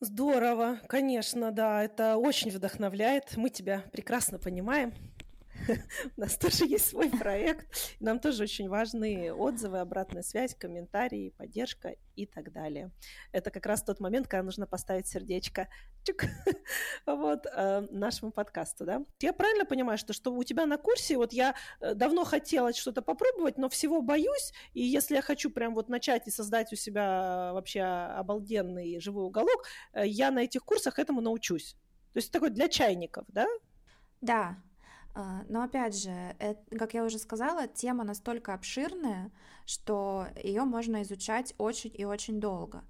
[0.00, 3.36] Здорово, конечно, да, это очень вдохновляет.
[3.36, 4.92] Мы тебя прекрасно понимаем.
[6.16, 7.66] У нас тоже есть свой проект.
[8.00, 12.90] Нам тоже очень важны отзывы, обратная связь, комментарии, поддержка и так далее.
[13.32, 15.68] Это как раз тот момент, когда нужно поставить сердечко
[16.04, 16.24] чук,
[17.06, 19.04] вот, э, нашему подкасту, да.
[19.20, 23.02] Я правильно понимаю, что, что у тебя на курсе, вот я э, давно хотела что-то
[23.02, 27.52] попробовать, но всего боюсь, и если я хочу прям вот начать и создать у себя
[27.52, 31.76] вообще обалденный живой уголок, э, я на этих курсах этому научусь.
[32.12, 33.46] То есть такой для чайников, да?
[34.20, 34.56] Да,
[35.14, 39.30] но опять же, это, как я уже сказала, тема настолько обширная,
[39.66, 42.84] что ее можно изучать очень и очень долго.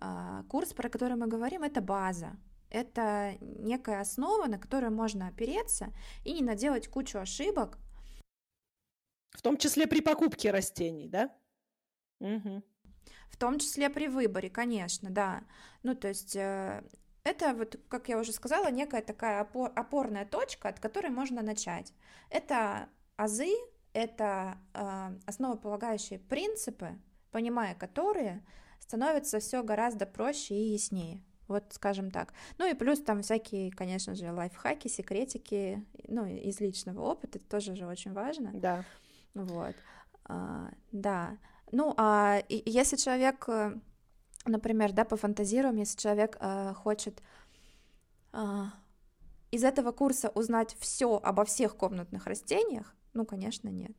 [0.00, 2.36] А, курс, про который мы говорим, это база.
[2.68, 5.92] Это некая основа, на которую можно опереться
[6.24, 7.78] и не наделать кучу ошибок.
[9.30, 11.34] В том числе при покупке растений, да?
[12.20, 12.62] Угу.
[13.30, 15.44] В том числе при выборе, конечно, да.
[15.82, 16.84] Ну, то есть э,
[17.24, 21.92] это, вот, как я уже сказала, некая такая опор, опорная точка, от которой можно начать.
[22.30, 23.50] Это азы,
[23.92, 26.98] это э, основополагающие принципы,
[27.30, 28.44] понимая которые,
[28.78, 31.22] становится все гораздо проще и яснее.
[31.48, 32.32] Вот, скажем так.
[32.58, 37.76] Ну и плюс там всякие, конечно же, лайфхаки, секретики, ну, из личного опыта, это тоже
[37.76, 38.50] же очень важно.
[38.54, 38.84] Да.
[39.34, 39.74] Вот.
[40.24, 41.36] А, да.
[41.70, 43.78] Ну, а если человек, э,
[44.44, 47.22] например, да, пофантазируем, если человек а, хочет
[48.32, 48.72] а,
[49.50, 53.92] из этого курса узнать все обо всех комнатных растениях, ну, конечно, нет.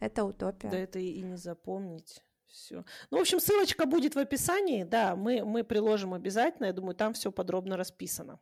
[0.00, 0.70] Это утопия.
[0.70, 2.22] Да это и не запомнить.
[2.46, 2.84] Все.
[3.10, 4.84] Ну, в общем, ссылочка будет в описании.
[4.84, 6.66] Да, мы, мы приложим обязательно.
[6.66, 8.40] Я думаю, там все подробно расписано.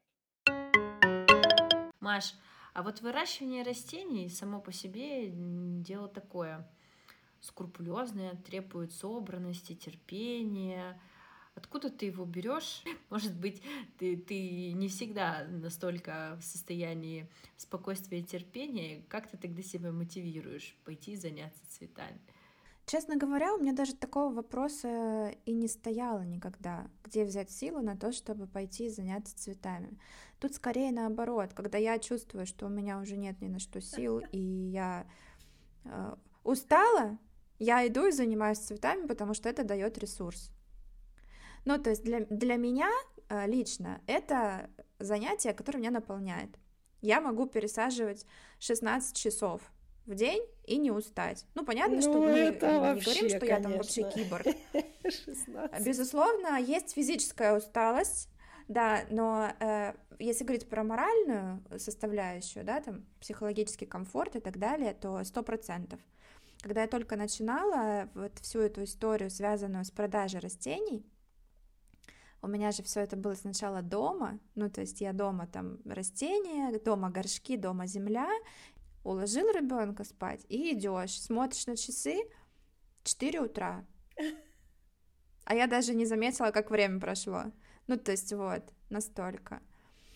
[2.01, 2.35] Маш,
[2.73, 6.68] а вот выращивание растений само по себе дело такое
[7.40, 11.01] скрупулезное, требует собранности, терпения.
[11.55, 12.83] Откуда ты его берешь?
[13.11, 13.63] Может быть,
[13.99, 19.05] ты, ты не всегда настолько в состоянии спокойствия и терпения.
[19.09, 22.21] Как ты тогда себя мотивируешь пойти заняться цветами?
[22.87, 27.97] Честно говоря, у меня даже такого вопроса и не стояло никогда, где взять силу на
[27.97, 29.97] то, чтобы пойти заняться цветами.
[30.41, 34.19] Тут скорее наоборот, когда я чувствую, что у меня уже нет ни на что сил,
[34.33, 35.07] и я
[35.85, 37.19] э, устала,
[37.61, 40.51] я иду и занимаюсь цветами, потому что это дает ресурс.
[41.64, 42.90] Ну, то есть для, для меня
[43.29, 46.51] э, лично это занятие, которое меня наполняет.
[47.01, 48.27] Я могу пересаживать
[48.59, 49.62] 16 часов
[50.07, 51.46] в день и не устать.
[51.55, 53.44] Ну, понятно, ну, что мы вообще, не говорим, что конечно.
[53.44, 54.46] я там вообще киборг.
[55.05, 55.87] 16.
[55.87, 58.29] Безусловно, есть физическая усталость,
[58.68, 64.94] да, но э, если говорить про моральную составляющую, да, там, психологический комфорт и так далее,
[64.94, 66.01] то сто процентов.
[66.61, 71.07] Когда я только начинала вот всю эту историю, связанную с продажей растений,
[72.42, 76.79] у меня же все это было сначала дома, ну то есть я дома там растения,
[76.79, 78.29] дома горшки, дома земля,
[79.05, 82.16] уложил ребенка спать и идешь, смотришь на часы
[83.05, 83.85] 4 утра.
[85.46, 87.46] А я даже не заметила, как время прошло.
[87.88, 89.61] Ну, то есть вот, настолько.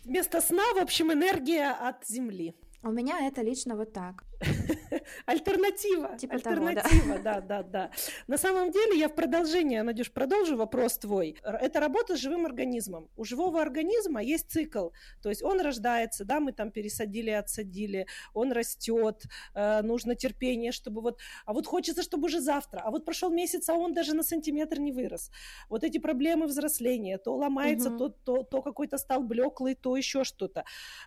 [0.04, 2.54] Вместо сна, в общем, энергия от земли.
[2.84, 4.22] У меня это лично вот так.
[5.26, 6.16] Альтернатива.
[6.18, 7.40] Типа Альтернатива, того, да.
[7.40, 7.90] да, да, да.
[8.26, 11.36] На самом деле, я в продолжение, Надюш, продолжу вопрос твой.
[11.42, 13.08] Это работа с живым организмом.
[13.16, 14.88] У живого организма есть цикл.
[15.22, 21.00] То есть он рождается, да, мы там пересадили, отсадили, он растет, э, нужно терпение, чтобы
[21.00, 21.20] вот...
[21.46, 22.80] А вот хочется, чтобы уже завтра.
[22.80, 25.30] А вот прошел месяц, а он даже на сантиметр не вырос.
[25.68, 27.18] Вот эти проблемы взросления.
[27.18, 27.98] То ломается, угу.
[27.98, 30.64] то, то, то какой-то стал блеклый, то еще что-то.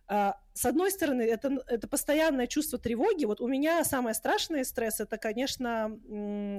[0.09, 3.25] Э, с одной стороны, это, это постоянное чувство тревоги.
[3.27, 5.99] Вот у меня самое страшное стресс, это, конечно,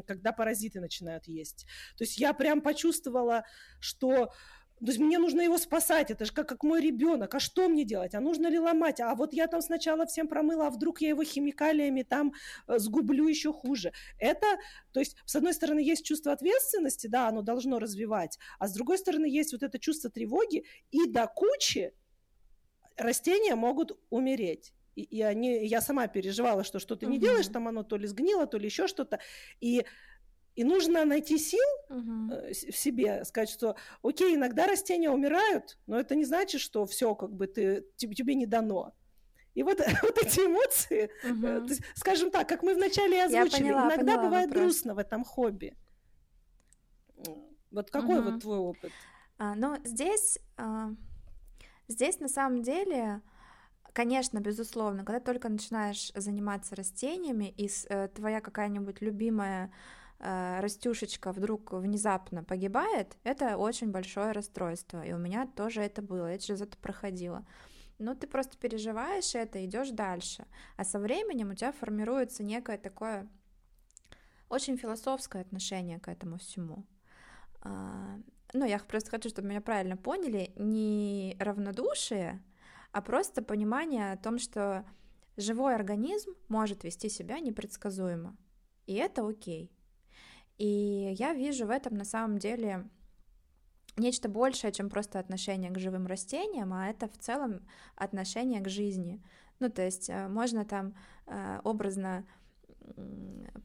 [0.07, 1.67] когда паразиты начинают есть.
[1.97, 3.45] То есть я прям почувствовала,
[3.81, 4.33] что
[4.81, 7.35] то есть мне нужно его спасать, это же как, как мой ребенок.
[7.35, 8.15] А что мне делать?
[8.15, 9.01] А нужно ли ломать?
[9.01, 12.33] А вот я там сначала всем промыла, а вдруг я его химикалиями там
[12.69, 13.93] э, сгублю еще хуже.
[14.19, 14.47] Это,
[14.93, 18.99] то есть, с одной стороны, есть чувство ответственности, да, оно должно развивать, а с другой
[18.99, 21.93] стороны, есть вот это чувство тревоги, и до кучи
[22.97, 24.75] растения могут умереть.
[24.99, 27.13] И, и они, я сама переживала, что что-то угу.
[27.13, 29.21] не делаешь, там оно то ли сгнило, то ли еще что-то.
[29.61, 29.85] И
[30.57, 32.33] и нужно найти сил угу.
[32.51, 37.33] в себе, сказать, что, окей, иногда растения умирают, но это не значит, что все, как
[37.33, 38.93] бы ты тебе, тебе не дано.
[39.55, 41.11] И вот, вот эти эмоции,
[41.69, 44.65] есть, скажем так, как мы вначале озвучили, поняла, иногда поняла бывает вопрос.
[44.65, 45.77] грустно в этом хобби.
[47.71, 48.33] Вот какой угу.
[48.33, 48.91] вот твой опыт?
[49.37, 50.91] А, ну, здесь а,
[51.89, 53.23] Здесь на самом деле,
[53.99, 59.73] конечно, безусловно, когда только начинаешь заниматься растениями, и э, твоя какая-нибудь любимая
[60.21, 65.05] э, растюшечка вдруг внезапно погибает, это очень большое расстройство.
[65.05, 67.45] И у меня тоже это было, я через это проходила.
[67.99, 70.47] Но ты просто переживаешь это, идешь дальше.
[70.77, 73.29] А со временем у тебя формируется некое такое
[74.49, 76.87] очень философское отношение к этому всему.
[77.63, 78.21] А,
[78.53, 82.41] ну, я просто хочу, чтобы меня правильно поняли, не равнодушие,
[82.92, 84.85] а просто понимание о том, что
[85.37, 88.37] живой организм может вести себя непредсказуемо,
[88.87, 89.70] и это окей.
[90.57, 92.88] И я вижу в этом на самом деле
[93.96, 99.22] нечто большее, чем просто отношение к живым растениям, а это в целом отношение к жизни.
[99.61, 100.94] Ну, то есть э, можно там
[101.27, 102.24] э, образно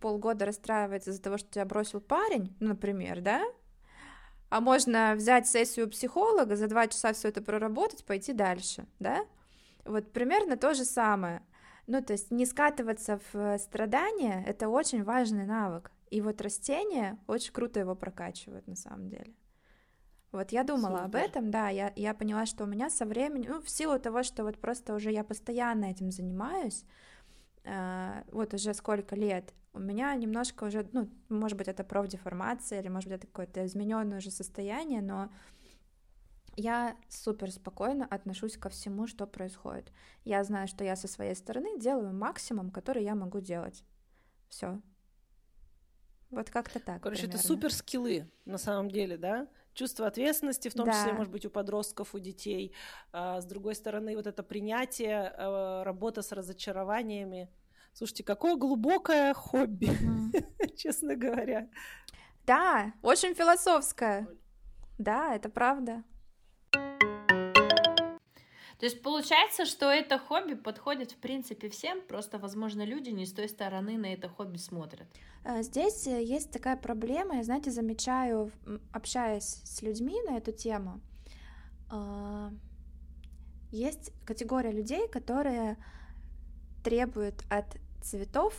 [0.01, 3.43] полгода расстраиваться из-за того, что тебя бросил парень, например, да,
[4.53, 9.25] а можно взять сессию психолога, за два часа все это проработать, пойти дальше, да?
[9.83, 11.41] Вот примерно то же самое.
[11.87, 15.91] Ну, то есть не скатываться в страдания— это очень важный навык.
[16.11, 19.33] И вот растения очень круто его прокачивают на самом деле.
[20.31, 21.05] Вот я думала Супер.
[21.05, 24.21] об этом, да, я, я поняла, что у меня со временем, ну, в силу того,
[24.21, 26.85] что вот просто уже я постоянно этим занимаюсь,
[27.63, 32.89] э, вот уже сколько лет, у меня немножко уже, ну, может быть, это профдеформация, или,
[32.89, 35.31] может быть, это какое-то измененное уже состояние, но
[36.55, 39.91] я супер спокойно отношусь ко всему, что происходит.
[40.23, 43.83] Я знаю, что я со своей стороны делаю максимум, который я могу делать.
[44.49, 44.79] Все.
[46.29, 47.01] Вот как-то так.
[47.01, 47.39] Короче, примерно.
[47.39, 49.47] это супер скиллы на самом деле, да?
[49.73, 50.91] Чувство ответственности, в том Да.
[50.93, 52.75] числе, может быть, у подростков, у детей.
[53.11, 57.49] А, с другой стороны, вот это принятие, э, работа с разочарованиями.
[57.93, 59.89] Слушайте, какое глубокое хобби,
[60.77, 61.69] честно говоря.
[62.45, 64.27] Да, очень философская.
[64.97, 66.03] Да, это правда.
[68.83, 73.31] То есть получается, что это хобби подходит в принципе всем, просто, возможно, люди не с
[73.31, 75.07] той стороны на это хобби смотрят.
[75.45, 78.51] Э, Здесь э, есть такая проблема, я, знаете, замечаю,
[78.91, 80.99] общаясь с людьми на эту тему,
[81.89, 82.51] а,
[83.71, 85.77] есть категория людей, которые
[86.83, 87.65] требуют от
[88.01, 88.53] цветов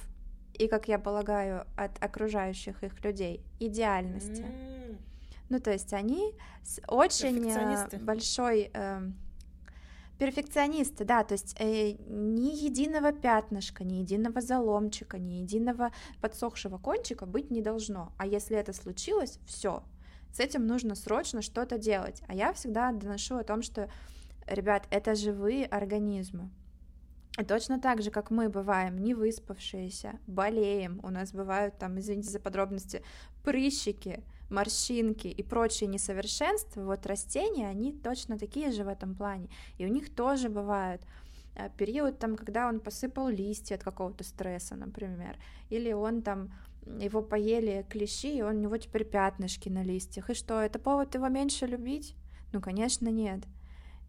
[0.54, 4.44] и, как я полагаю, от окружающих их людей идеальности.
[5.50, 9.14] Ну, то есть они с очень э, большой эм,
[10.18, 17.26] перфекционисты, да, то есть э, ни единого пятнышка, ни единого заломчика, ни единого подсохшего кончика
[17.26, 18.12] быть не должно.
[18.16, 19.82] А если это случилось, все,
[20.32, 22.22] с этим нужно срочно что-то делать.
[22.26, 23.90] А я всегда доношу о том, что,
[24.46, 26.50] ребят, это живые организмы.
[27.42, 32.38] Точно так же, как мы бываем не выспавшиеся, болеем, у нас бывают там, извините за
[32.38, 33.02] подробности,
[33.42, 39.48] прыщики, морщинки и прочие несовершенства, вот растения, они точно такие же в этом плане.
[39.78, 41.02] И у них тоже бывают
[41.56, 45.36] э, период, там, когда он посыпал листья от какого-то стресса, например,
[45.70, 46.52] или он там
[47.00, 50.30] его поели клещи, и он, у него теперь пятнышки на листьях.
[50.30, 52.14] И что, это повод его меньше любить?
[52.52, 53.40] Ну, конечно, нет.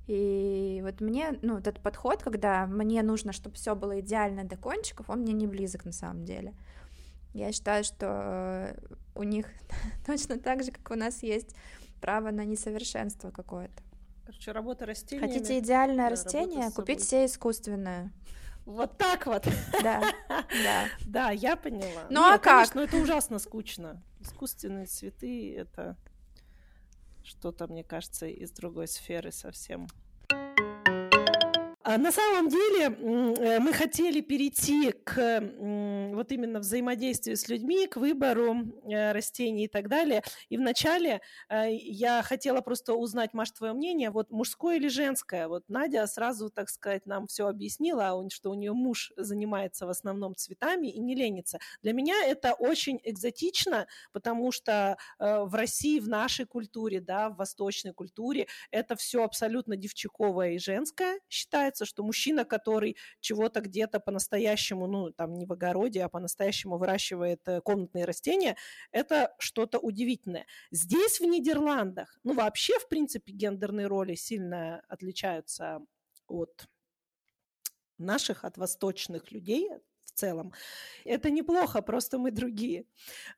[0.07, 5.09] И вот мне, ну, этот подход, когда мне нужно, чтобы все было идеально до кончиков,
[5.09, 6.53] он мне не близок на самом деле.
[7.33, 9.47] Я считаю, что э, у них
[10.05, 11.55] точно так же, как у нас есть
[12.01, 13.83] право на несовершенство какое-то.
[14.25, 15.31] Короче, работа растениями.
[15.31, 18.11] Хотите идеальное да, растение, купить себе искусственное.
[18.65, 19.47] Вот так вот.
[19.83, 20.85] Да, да.
[21.05, 22.05] Да, я поняла.
[22.09, 22.69] Ну, а как?
[22.69, 24.01] Конечно, это ужасно скучно.
[24.19, 25.97] Искусственные цветы— это
[27.25, 29.87] что-то, мне кажется, из другой сферы совсем.
[31.87, 35.39] А на самом деле э, мы хотели перейти к
[36.15, 38.55] вот именно взаимодействию с людьми, к выбору
[38.89, 40.23] э, растений и так далее.
[40.49, 45.47] И вначале э, я хотела просто узнать, Маш, твое мнение, вот мужское или женское?
[45.47, 49.89] Вот Надя сразу, так сказать, нам все объяснила, а что у нее муж занимается в
[49.89, 51.59] основном цветами и не ленится.
[51.83, 57.93] Для меня это очень экзотично, потому что в России, в нашей культуре, да, в восточной
[57.93, 65.11] культуре это все абсолютно девчаковое и женское считается, что мужчина, который чего-то где-то по-настоящему, ну,
[65.11, 68.55] там, не в огороде, а по-настоящему выращивает э, комнатные растения,
[68.91, 70.45] это что-то удивительное.
[70.71, 75.81] Здесь, в Нидерландах, ну, вообще, в принципе, гендерные роли сильно отличаются
[76.27, 76.67] от
[77.97, 79.69] наших, от восточных людей
[80.15, 80.53] целом.
[81.03, 82.85] Это неплохо, просто мы другие.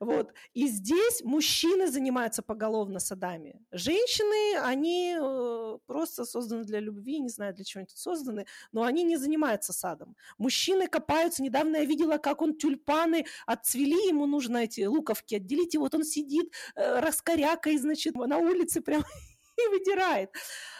[0.00, 0.32] Вот.
[0.54, 3.60] И здесь мужчины занимаются поголовно садами.
[3.72, 8.82] Женщины, они э, просто созданы для любви, не знаю, для чего они тут созданы, но
[8.82, 10.16] они не занимаются садом.
[10.38, 11.42] Мужчины копаются.
[11.42, 16.04] Недавно я видела, как он тюльпаны отцвели, ему нужно эти луковки отделить, и вот он
[16.04, 19.02] сидит э, раскорякой, значит, на улице прям
[19.58, 20.30] и выдирает.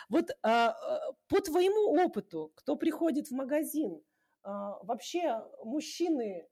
[0.09, 4.01] Вот а, а, по твоему опыту, кто приходит в магазин,
[4.43, 6.49] вообще мужчины,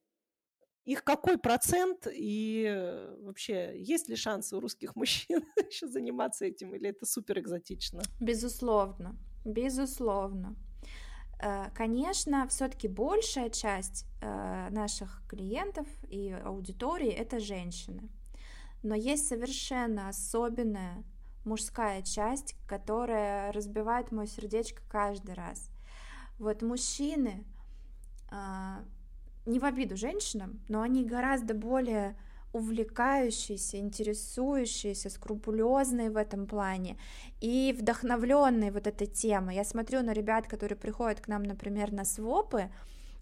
[0.86, 6.74] их какой процент и э, вообще есть ли шансы у русских мужчин еще заниматься этим
[6.74, 8.02] или это супер экзотично?
[8.20, 10.54] Безусловно, безусловно.
[11.42, 18.08] Э, Конечно, все-таки большая часть э, наших клиентов и аудитории это женщины.
[18.84, 21.02] Но есть совершенно особенная
[21.44, 25.70] мужская часть, которая разбивает мое сердечко каждый раз.
[26.38, 27.55] Вот мужчины, а,
[28.30, 32.16] не в обиду женщинам, но они гораздо более
[32.52, 36.96] увлекающиеся, интересующиеся, скрупулезные в этом плане
[37.40, 39.56] и вдохновленные вот этой темой.
[39.56, 42.70] Я смотрю на ребят, которые приходят к нам, например, на свопы,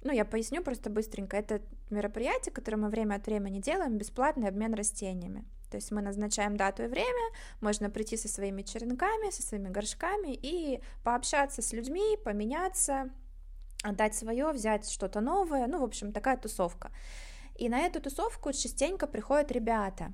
[0.04, 1.36] ну, я поясню просто быстренько.
[1.36, 5.44] Это мероприятие, которое мы время от времени делаем, бесплатный обмен растениями.
[5.70, 10.38] То есть мы назначаем дату и время, можно прийти со своими черенками, со своими горшками
[10.40, 13.10] и пообщаться с людьми, поменяться,
[13.84, 15.66] отдать свое, взять что-то новое.
[15.66, 16.90] Ну, в общем, такая тусовка.
[17.56, 20.12] И на эту тусовку частенько приходят ребята.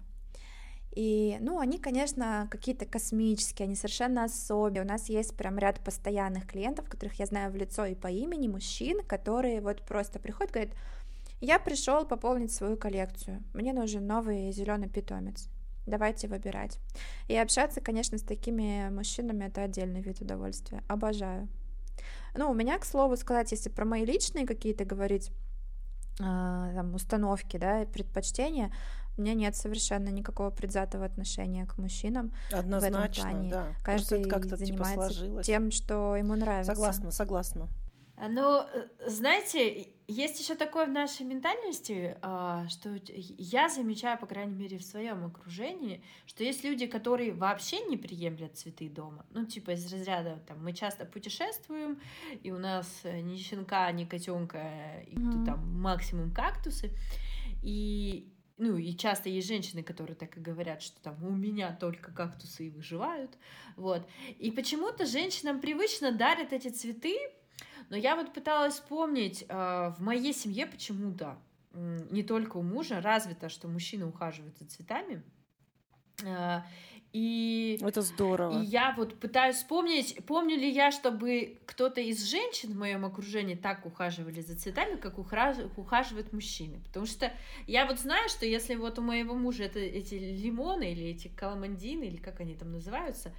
[0.93, 4.83] И, ну, они, конечно, какие-то космические, они совершенно особые.
[4.83, 8.49] У нас есть прям ряд постоянных клиентов, которых я знаю в лицо и по имени,
[8.49, 10.75] мужчин, которые вот просто приходят, говорят,
[11.41, 15.49] я пришел пополнить свою коллекцию, мне нужен новый зеленый питомец.
[15.87, 16.79] давайте выбирать.
[17.29, 20.83] И общаться, конечно, с такими мужчинами это отдельный вид удовольствия.
[20.89, 21.49] Обожаю.
[22.35, 25.31] Ну, у меня, к слову сказать, если про мои личные какие-то говорить
[26.19, 28.73] э, там, установки, да, предпочтения,
[29.17, 33.51] у меня нет совершенно никакого предвзятого отношения к мужчинам Однозначно, в этом плане.
[33.51, 33.67] Да.
[33.83, 36.73] Каждый как-то типа занимается типа тем, что ему нравится.
[36.73, 37.69] Согласна, согласна.
[38.29, 38.63] Ну,
[39.07, 44.83] знаете, есть еще такое в нашей ментальности, а, что я замечаю, по крайней мере, в
[44.83, 49.25] своем окружении, что есть люди, которые вообще не приемлят цветы дома.
[49.31, 52.01] Ну, типа из разряда, там, мы часто путешествуем,
[52.43, 55.45] и у нас ни щенка, ни котенка, и mm-hmm.
[55.47, 56.91] там максимум кактусы.
[57.63, 62.13] И ну, и часто есть женщины, которые так и говорят, что там у меня только
[62.13, 63.39] кактусы и выживают,
[63.77, 64.07] вот.
[64.39, 67.17] И почему-то женщинам привычно дарят эти цветы,
[67.89, 71.39] но я вот пыталась вспомнить, э, в моей семье почему-то,
[71.73, 75.23] не только у мужа, развито, что мужчины ухаживают за цветами.
[76.25, 76.61] Э,
[77.13, 78.63] и, это здорово.
[78.63, 83.57] И я вот пытаюсь вспомнить, помню ли я, чтобы кто-то из женщин в моем окружении
[83.57, 86.81] так ухаживали за цветами, как ухаживают мужчины.
[86.87, 87.33] Потому что
[87.67, 92.05] я вот знаю, что если вот у моего мужа это, эти лимоны или эти каламандины,
[92.05, 93.33] или как они там называются,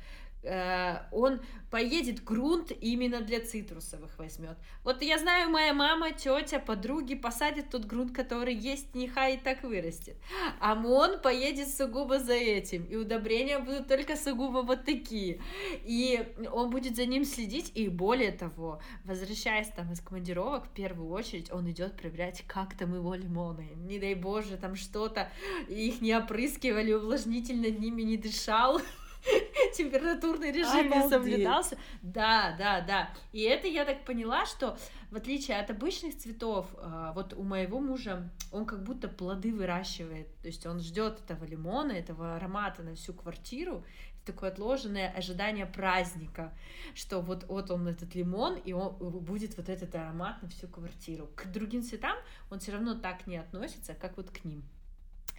[0.44, 4.58] он поедет грунт именно для цитрусовых возьмет.
[4.84, 9.64] Вот я знаю, моя мама, тетя, подруги посадят тот грунт, который есть, нехай и так
[9.64, 10.18] вырастет.
[10.60, 15.42] А он поедет сугубо за этим, и удобрения будут только сугубо вот такие.
[15.86, 21.10] И он будет за ним следить, и более того, возвращаясь там из командировок, в первую
[21.10, 23.70] очередь он идет проверять, как там его лимоны.
[23.76, 25.32] Не дай боже, там что-то,
[25.70, 28.82] их не опрыскивали, увлажнитель над ними не дышал.
[29.76, 31.78] температурный режим не соблюдался.
[32.02, 33.10] Да, да, да.
[33.32, 34.78] И это я так поняла, что
[35.12, 40.28] в отличие от обычных цветов, а, вот у моего мужа он как будто плоды выращивает.
[40.42, 43.86] То есть он ждет этого лимона, этого аромата на всю квартиру.
[44.26, 46.54] Такое отложенное ожидание праздника,
[46.94, 51.28] что вот, вот он этот лимон, и он будет вот этот аромат на всю квартиру.
[51.36, 52.16] К другим цветам
[52.52, 54.64] он все равно так не относится, как вот к ним.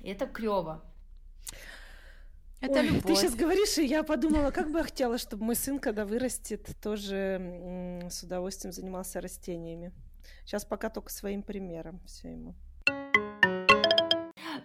[0.00, 0.82] И это клево.
[2.62, 3.02] Это Ой, любовь.
[3.02, 6.70] Ты сейчас говоришь, и я подумала, как бы я хотела, чтобы мой сын, когда вырастет,
[6.80, 9.92] тоже с удовольствием занимался растениями.
[10.44, 12.54] Сейчас пока только своим примером все ему.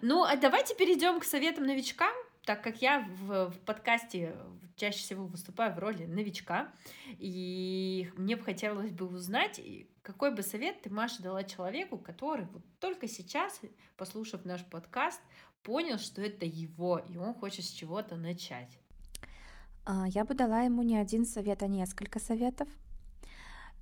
[0.00, 2.12] Ну, а давайте перейдем к советам новичкам,
[2.44, 4.36] так как я в, в подкасте
[4.76, 6.72] чаще всего выступаю в роли новичка,
[7.18, 9.60] и мне бы хотелось бы узнать,
[10.02, 13.60] какой бы совет ты, Маша, дала человеку, который вот только сейчас,
[13.96, 15.20] послушав наш подкаст,
[15.68, 18.78] понял, что это его, и он хочет с чего-то начать?
[19.84, 22.68] А, я бы дала ему не один совет, а несколько советов.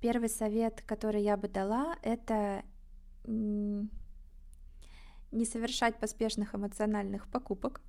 [0.01, 2.65] Первый совет, который я бы дала, это
[3.25, 3.87] не
[5.45, 7.79] совершать поспешных эмоциональных покупок.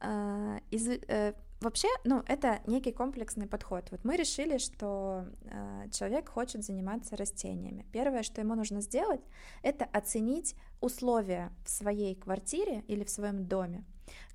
[0.00, 3.90] А, э, Вообще, ну, это некий комплексный подход.
[3.90, 7.86] Вот мы решили, что э, человек хочет заниматься растениями.
[7.92, 9.22] Первое, что ему нужно сделать,
[9.62, 13.84] это оценить условия в своей квартире или в своем доме,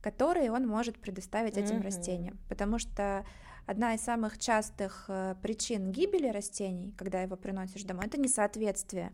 [0.01, 1.84] которые он может предоставить этим mm-hmm.
[1.84, 2.39] растениям.
[2.49, 3.26] Потому что
[3.67, 9.13] одна из самых частых э, причин гибели растений, когда его приносишь домой, это несоответствие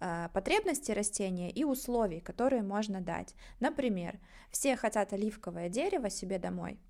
[0.00, 3.36] э, потребностей растения и условий, которые можно дать.
[3.60, 4.18] Например,
[4.50, 6.80] все хотят оливковое дерево себе домой,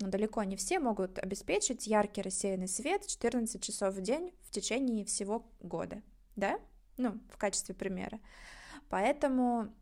[0.00, 5.04] но далеко не все могут обеспечить яркий рассеянный свет 14 часов в день в течение
[5.04, 6.02] всего года,
[6.36, 6.58] да?
[6.96, 8.18] Ну, в качестве примера.
[8.88, 9.72] Поэтому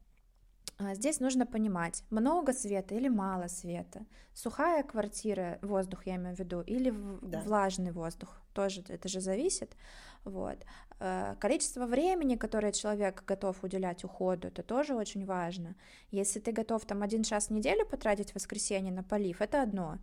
[0.79, 6.39] а, Здесь нужно понимать, много света или мало света, сухая квартира, воздух я имею в
[6.39, 7.41] виду, или да.
[7.41, 9.77] влажный воздух, тоже это же зависит.
[10.25, 10.59] Вот.
[11.01, 15.77] Э, количество времени, которое человек готов уделять уходу, это тоже очень важно.
[16.11, 19.99] Если ты готов там один час в неделю потратить в воскресенье на полив, это одно.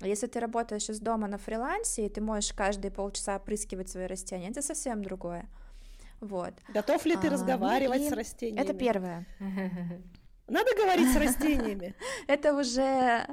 [0.00, 4.50] Если ты работаешь из дома на фрилансе, и ты можешь каждые полчаса опрыскивать свои растения,
[4.50, 5.44] это совсем другое.
[6.20, 6.54] Вот.
[6.74, 8.64] Готов ли ты а, разговаривать ну, с растениями?
[8.64, 9.26] Это первое.
[10.48, 11.94] Надо говорить с растениями.
[12.26, 13.26] Это уже...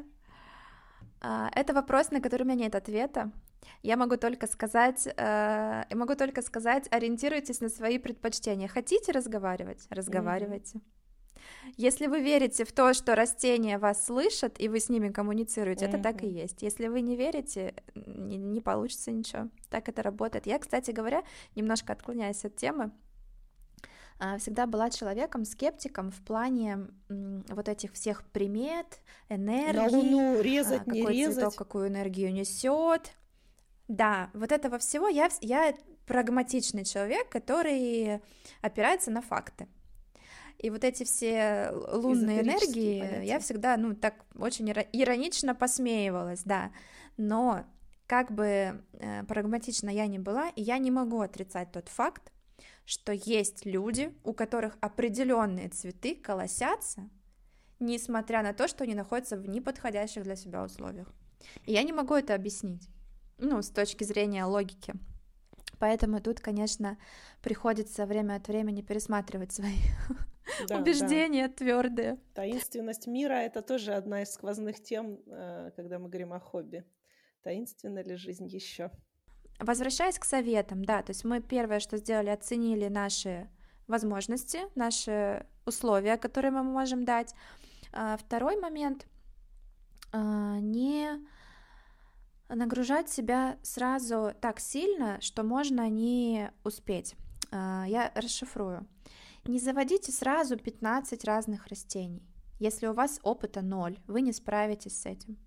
[1.21, 3.31] А, это вопрос, на который у меня нет ответа.
[3.83, 8.67] Я могу только сказать, э, могу только сказать, ориентируйтесь на свои предпочтения.
[8.67, 9.87] Хотите разговаривать?
[9.89, 10.77] Разговаривайте.
[10.77, 11.73] Mm-hmm.
[11.77, 15.89] Если вы верите в то, что растения вас слышат и вы с ними коммуницируете, mm-hmm.
[15.89, 16.61] это так и есть.
[16.61, 19.49] Если вы не верите, не, не получится ничего.
[19.69, 20.45] Так это работает.
[20.47, 21.23] Я, кстати говоря,
[21.55, 22.91] немножко отклоняюсь от темы,
[24.19, 28.99] а, всегда была человеком, скептиком в плане вот этих всех примет,
[29.29, 29.77] энергии.
[29.77, 31.35] На Луну резать, а, не какой резать.
[31.35, 33.11] цветок какую энергию несет.
[33.87, 35.73] Да, вот этого всего я, я
[36.05, 38.21] прагматичный человек, который
[38.61, 39.67] опирается на факты.
[40.57, 43.27] И вот эти все лунные энергии, понятия.
[43.27, 46.71] я всегда, ну, так очень иронично посмеивалась, да.
[47.15, 47.65] Но
[48.07, 52.31] как бы э, прагматично я не была, я не могу отрицать тот факт,
[52.85, 57.07] что есть люди, у которых определенные цветы колосятся,
[57.79, 61.13] несмотря на то, что они находятся в неподходящих для себя условиях.
[61.65, 62.89] И я не могу это объяснить,
[63.37, 64.93] ну, с точки зрения логики.
[65.79, 66.97] Поэтому тут, конечно,
[67.41, 69.77] приходится время от времени пересматривать свои
[70.67, 71.53] да, убеждения да.
[71.53, 72.17] твердые.
[72.33, 76.83] Таинственность мира это тоже одна из сквозных тем, э, когда мы говорим о хобби.
[77.43, 78.91] Таинственна ли жизнь еще?
[79.59, 83.49] Возвращаясь к советам, да, то есть мы первое, что сделали, оценили наши
[83.87, 87.33] возможности, наши условия, которые мы можем дать.
[87.93, 89.07] А второй момент
[90.11, 91.25] а, не
[92.49, 97.15] нагружать себя сразу так сильно, что можно не успеть.
[97.51, 98.87] А, я расшифрую.
[99.45, 102.23] Не заводите сразу 15 разных растений.
[102.59, 105.37] Если у вас опыта ноль, вы не справитесь с этим.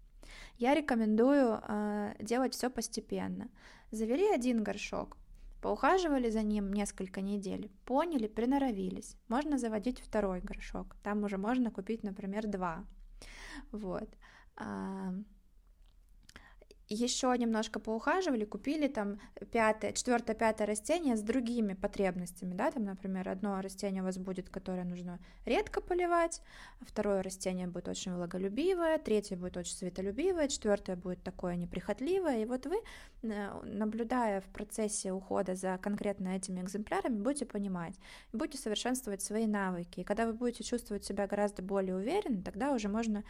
[0.56, 3.50] Я рекомендую э, делать все постепенно.
[3.90, 5.16] Завели один горшок,
[5.60, 9.16] поухаживали за ним несколько недель, поняли, приноровились.
[9.28, 10.94] Можно заводить второй горшок.
[11.02, 12.84] Там уже можно купить, например, два.
[13.72, 14.08] Вот
[16.90, 19.20] еще немножко поухаживали, купили там
[19.52, 24.50] пятое, четвертое, пятое растение с другими потребностями, да, там, например, одно растение у вас будет,
[24.50, 26.42] которое нужно редко поливать,
[26.80, 32.66] второе растение будет очень влаголюбивое, третье будет очень светолюбивое, четвертое будет такое неприхотливое, и вот
[32.66, 32.78] вы,
[33.22, 37.94] э, наблюдая в процессе ухода за конкретно этими экземплярами, будете понимать,
[38.32, 42.88] будете совершенствовать свои навыки, и когда вы будете чувствовать себя гораздо более уверенно, тогда уже
[42.88, 43.22] можно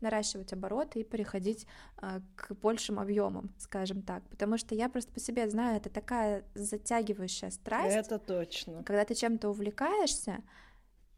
[0.00, 1.66] наращивать обороты и переходить
[2.00, 4.22] э, к большим объемам, скажем так.
[4.28, 7.96] Потому что я просто по себе знаю, это такая затягивающая страсть.
[7.96, 8.82] Это точно.
[8.84, 10.42] Когда ты чем-то увлекаешься,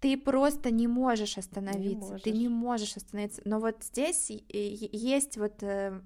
[0.00, 2.22] ты просто не можешь остановиться, не можешь.
[2.22, 3.42] ты не можешь остановиться.
[3.44, 6.00] Но вот здесь есть вот э,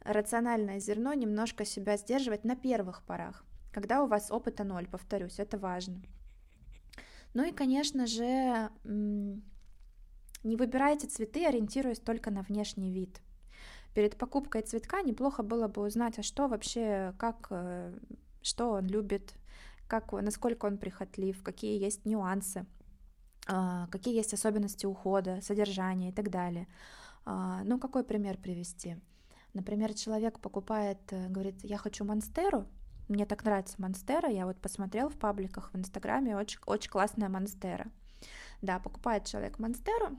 [0.00, 5.58] рациональное зерно немножко себя сдерживать на первых порах, когда у вас опыта ноль, повторюсь, это
[5.58, 6.02] важно.
[7.34, 8.70] Ну и, конечно же,
[10.44, 13.20] не выбирайте цветы, ориентируясь только на внешний вид.
[13.94, 17.96] Перед покупкой цветка неплохо было бы узнать, а что вообще, как, э,
[18.42, 19.34] что он любит,
[19.86, 22.66] как, насколько он прихотлив, какие есть нюансы,
[23.46, 26.66] а, какие есть особенности ухода, содержания и так далее.
[27.24, 28.96] А, ну, какой пример привести?
[29.52, 32.66] Например, человек покупает, э, говорит, я хочу монстеру,
[33.08, 37.86] мне так нравится монстера, я вот посмотрел в пабликах в Инстаграме, очень, очень классная монстера.
[38.62, 40.18] Да, покупает человек монстеру,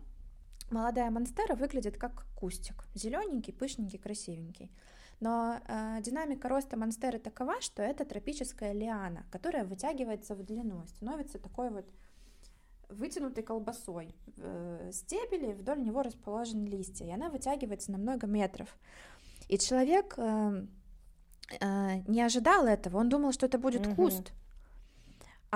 [0.72, 4.72] Молодая монстера выглядит как кустик, зелененький, пышненький, красивенький.
[5.20, 11.40] Но э, динамика роста монстеры такова, что это тропическая лиана, которая вытягивается в длину, становится
[11.40, 11.86] такой вот
[12.90, 14.16] вытянутой колбасой.
[14.38, 18.76] Э, стебели, вдоль него расположены листья, и она вытягивается на много метров.
[19.48, 20.66] И человек э,
[21.60, 23.96] э, не ожидал этого, он думал, что это будет угу.
[23.96, 24.34] куст.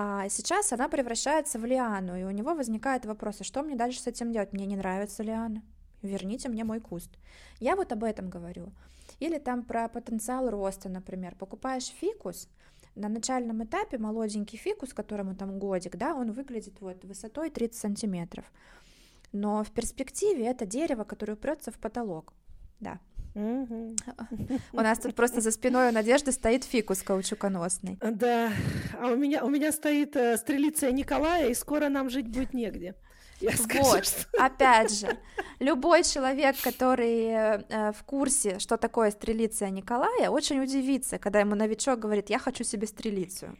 [0.02, 4.00] А сейчас она превращается в лиану, и у него возникает вопрос, а что мне дальше
[4.00, 4.54] с этим делать?
[4.54, 5.62] Мне не нравится лиана.
[6.02, 7.10] Верните мне мой куст.
[7.60, 8.72] Я вот об этом говорю.
[9.20, 11.36] Или там про потенциал роста, например.
[11.36, 12.48] Покупаешь фикус,
[12.96, 18.46] на начальном этапе молоденький фикус, которому там годик, да, он выглядит вот высотой 30 сантиметров.
[19.34, 22.32] Но в перспективе это дерево, которое упрется в потолок.
[22.80, 23.02] Да,
[23.36, 23.96] у
[24.74, 27.98] нас тут просто за спиной у Надежды стоит фикус каучуконосный.
[28.02, 28.52] Да,
[29.00, 32.96] а у меня, у меня стоит э, стрелиция Николая, и скоро нам жить будет негде.
[33.40, 34.44] Я скажу, вот, что...
[34.44, 35.18] опять же,
[35.60, 42.00] любой человек, который э, в курсе, что такое стрелиция Николая, очень удивится, когда ему новичок
[42.00, 43.58] говорит, я хочу себе стрелицию.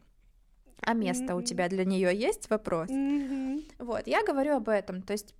[0.82, 1.38] А место mm-hmm.
[1.38, 2.90] у тебя для нее есть вопрос?
[2.90, 3.76] Mm-hmm.
[3.80, 5.02] Вот, я говорю об этом.
[5.02, 5.34] То есть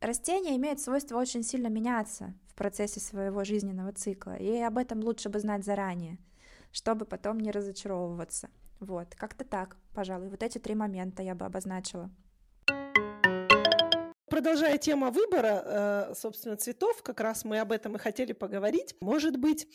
[0.00, 5.38] растения имеют свойство очень сильно меняться процессе своего жизненного цикла, и об этом лучше бы
[5.38, 6.18] знать заранее,
[6.72, 8.50] чтобы потом не разочаровываться.
[8.80, 12.10] Вот, как-то так, пожалуй, вот эти три момента я бы обозначила.
[14.28, 18.94] Продолжая тему выбора, э, собственно, цветов, как раз мы об этом и хотели поговорить.
[19.00, 19.66] Может быть,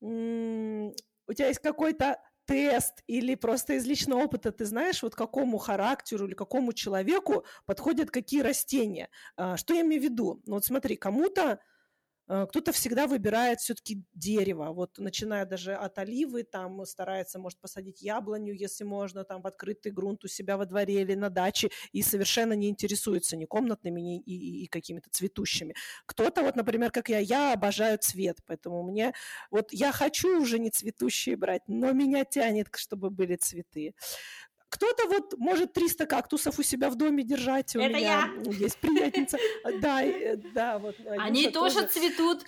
[0.00, 6.26] у тебя есть какой-то тест или просто из личного опыта ты знаешь, вот какому характеру
[6.26, 9.08] или какому человеку подходят какие растения.
[9.36, 10.42] А, что я имею в виду?
[10.46, 11.67] Ну вот смотри, кому-то Э,
[12.28, 18.54] кто-то всегда выбирает все-таки дерево, вот начиная даже от оливы, там старается, может, посадить яблоню,
[18.54, 22.52] если можно, там в открытый грунт у себя во дворе или на даче, и совершенно
[22.52, 25.74] не интересуется ни комнатными, ни и, и какими-то цветущими.
[26.06, 29.14] Кто-то, вот, например, как я, я обожаю цвет, поэтому мне,
[29.50, 33.94] вот я хочу уже не цветущие брать, но меня тянет, чтобы были цветы.
[34.68, 37.74] Кто-то вот может 300 кактусов у себя в доме держать.
[37.74, 38.52] У Это меня я.
[38.52, 39.38] есть приятница.
[39.80, 40.96] Да, э, да, вот.
[41.06, 42.44] Они Анюша тоже цветут.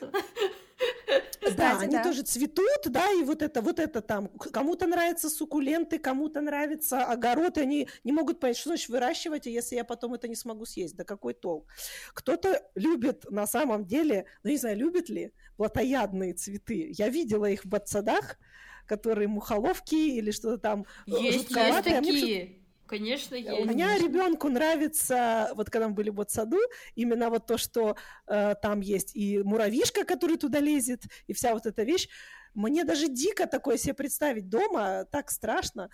[1.41, 2.05] Да, Кстати, они да.
[2.05, 4.29] тоже цветут, да, и вот это, вот это там.
[4.29, 9.51] Кому-то нравятся суккуленты, кому-то нравится огород, и они не могут понять, что значит выращивать, и
[9.51, 11.67] если я потом это не смогу съесть, да какой толк.
[12.15, 16.93] Кто-то любит на самом деле, ну не знаю, любит ли плотоядные цветы.
[16.97, 18.39] Я видела их в ботсадах,
[18.87, 22.61] которые мухоловки или что-то там э, Есть, есть такие.
[22.87, 23.71] Конечно, у есть.
[23.71, 26.59] меня ребенку нравится, вот когда мы были в вот саду,
[26.97, 31.67] именно вот то, что э, там есть и муравьишка, который туда лезет, и вся вот
[31.67, 32.09] эта вещь.
[32.53, 35.89] Мне даже дико такое себе представить дома, так страшно.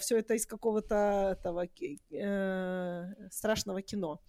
[0.00, 1.68] Все это из какого-то этого
[2.10, 4.20] э, страшного кино.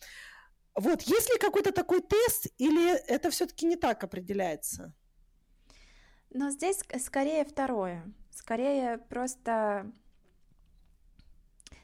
[0.76, 4.94] Вот, есть ли какой-то такой тест, или это все-таки не так определяется?
[6.34, 8.04] Но здесь ск- скорее второе.
[8.32, 9.92] Скорее просто...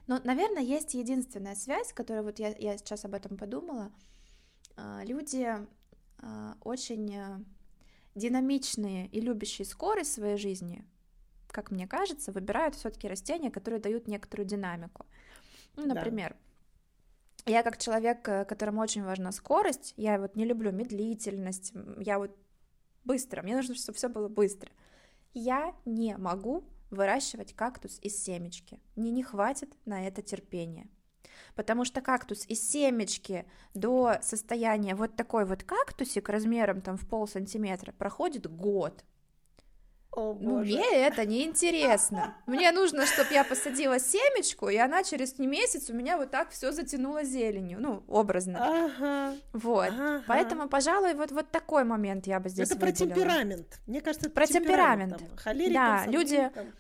[0.08, 3.92] Ну, наверное, есть единственная связь, которая вот я, я сейчас об этом подумала.
[4.76, 5.48] А, Люди
[6.18, 7.44] а, очень а,
[8.16, 10.84] динамичные и любящие скорость своей жизни,
[11.52, 15.06] как мне кажется, выбирают все-таки растения, которые дают некоторую динамику.
[15.76, 15.94] Ну, Да.
[15.94, 16.36] например,
[17.46, 22.36] я как человек, э, которому очень важна скорость, я вот не люблю медлительность, я вот
[23.10, 24.70] быстро, мне нужно, чтобы все было быстро.
[25.34, 28.80] Я не могу выращивать кактус из семечки.
[28.96, 30.88] Мне не хватит на это терпения.
[31.56, 37.28] Потому что кактус из семечки до состояния вот такой вот кактусик размером там в пол
[37.28, 39.04] сантиметра проходит год.
[40.12, 42.36] О, Ну, мне это не интересно.
[42.48, 46.72] Мне нужно, чтобы я посадила семечку, и она через месяц у меня вот так все
[46.72, 48.58] затянула зеленью, ну, образно.
[48.88, 49.90] Ага, Вот.
[49.90, 50.24] ага.
[50.28, 53.16] Поэтому, пожалуй, вот, вот такой момент я бы здесь это про выделила.
[53.16, 53.80] темперамент.
[53.86, 55.18] Мне кажется, это Про темперамент.
[55.18, 56.74] там, холерикам, Да, люди- сангвиникам.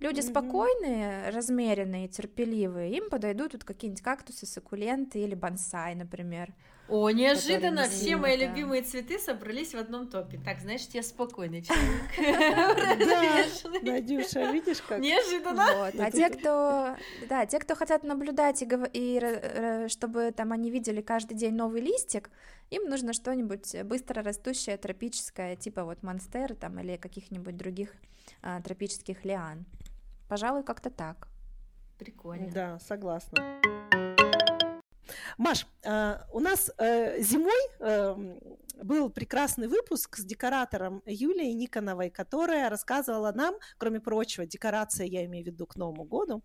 [0.00, 0.28] Люди Мгм.
[0.28, 6.52] спокойные, размеренные, терпеливые, им подойдут вот какие-нибудь кактусы, суккуленты или бонсай, например.
[6.88, 8.46] О, неожиданно не все мои да.
[8.46, 10.40] любимые цветы собрались в одном топе.
[10.42, 11.62] Так, значит, я спокойный
[12.16, 12.98] человек.
[12.98, 14.98] Да, Надюша, видишь как?
[14.98, 15.66] Неожиданно.
[15.76, 16.00] Вот.
[16.00, 16.96] А те, кто,
[17.28, 22.30] да, те, кто хотят наблюдать и, чтобы там они видели каждый день новый листик,
[22.70, 27.92] им нужно что-нибудь быстро растущее, тропическое, типа вот монстер там или каких-нибудь других
[28.42, 29.66] а, тропических лиан.
[30.28, 31.28] Пожалуй, как-то так.
[31.98, 32.50] Прикольно.
[32.50, 33.60] Да, согласна.
[35.36, 38.16] Маш, э, у нас э, зимой э,
[38.82, 45.44] был прекрасный выпуск с декоратором Юлией Никоновой, которая рассказывала нам, кроме прочего, декорация, я имею
[45.44, 46.42] в виду к Новому году,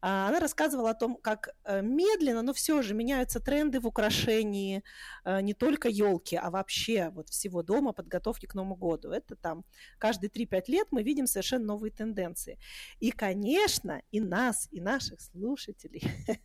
[0.00, 4.82] а, она рассказывала о том, как э, медленно, но все же меняются тренды в украшении
[5.24, 9.10] э, не только елки, а вообще вот всего дома, подготовки к Новому году.
[9.10, 9.64] Это там
[9.98, 12.58] каждые 3-5 лет мы видим совершенно новые тенденции.
[13.00, 16.02] И, конечно, и нас, и наших слушателей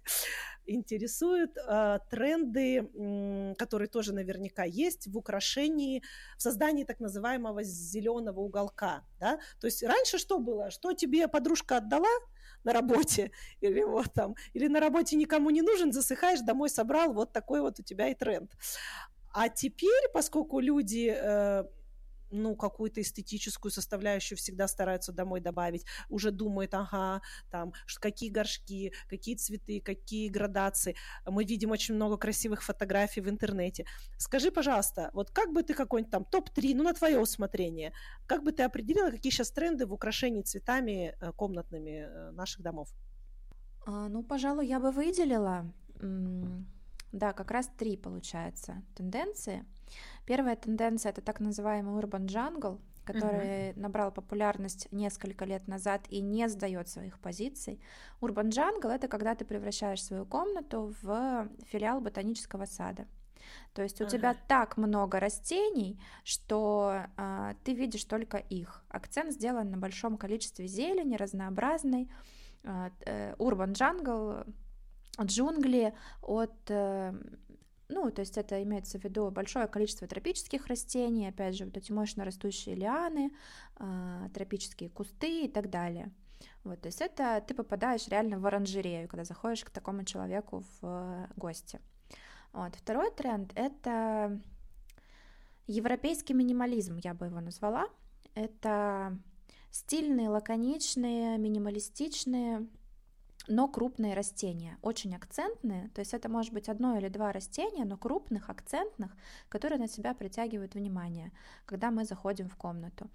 [0.65, 2.87] интересуют э, тренды,
[3.57, 5.28] которые тоже наверняка есть в украшении,
[6.37, 9.03] в создании так называемого зеленого уголка.
[9.19, 9.39] Да?
[9.59, 10.71] То есть раньше что было?
[10.71, 12.09] Что тебе подружка отдала
[12.63, 17.31] на работе, или вот там, или на работе никому не нужен, засыхаешь, домой собрал, вот
[17.31, 18.51] такой вот у тебя и тренд.
[19.31, 21.63] А теперь, поскольку люди э,
[22.31, 29.35] ну, какую-то эстетическую составляющую всегда стараются домой добавить, уже думают, ага, там, какие горшки, какие
[29.35, 30.95] цветы, какие градации.
[31.25, 33.85] Мы видим очень много красивых фотографий в интернете.
[34.17, 37.93] Скажи, пожалуйста, вот как бы ты какой-нибудь там топ-3, ну, на твое усмотрение,
[38.27, 42.89] как бы ты определила, какие сейчас тренды в украшении цветами э, комнатными э, наших домов?
[43.85, 45.71] А, ну, пожалуй, я бы выделила,
[47.11, 49.65] да, как раз три, получается, тенденции.
[50.25, 56.47] Первая тенденция— это так называемый urban jungle, который набрал популярность несколько лет назад и не
[56.47, 57.81] сдает своих позиций.
[58.21, 63.07] Urban jungle— это когда ты превращаешь свою комнату в филиал ботанического сада.
[63.73, 64.39] То есть у тебя Ага.
[64.47, 68.83] так много растений, что а, ты видишь только их.
[68.89, 72.11] Акцент сделан на большом количестве зелени, разнообразной.
[72.63, 74.53] А, э, Urban jungle,
[75.21, 77.13] джунгли от э,
[77.89, 81.91] ну, то есть это имеется в виду большое количество тропических растений, опять же, вот эти
[81.91, 83.31] мощно растущие лианы,
[83.75, 86.11] а, тропические кусты и так далее.
[86.63, 90.85] Вот, то есть это ты попадаешь реально в оранжерею, когда заходишь к такому человеку в
[90.85, 91.81] э, гости.
[92.53, 92.75] Вот.
[92.75, 94.39] Второй тренд— это
[95.67, 97.87] европейский минимализм, я бы его назвала.
[98.35, 99.17] Это
[99.71, 102.67] стильные, лаконичные, минималистичные,
[103.49, 107.97] но крупные растения, очень акцентные, то есть это может быть одно или два растения, но
[107.97, 109.11] крупных, акцентных,
[109.49, 111.31] которые на себя притягивают внимание,
[111.65, 113.09] когда мы заходим в комнату.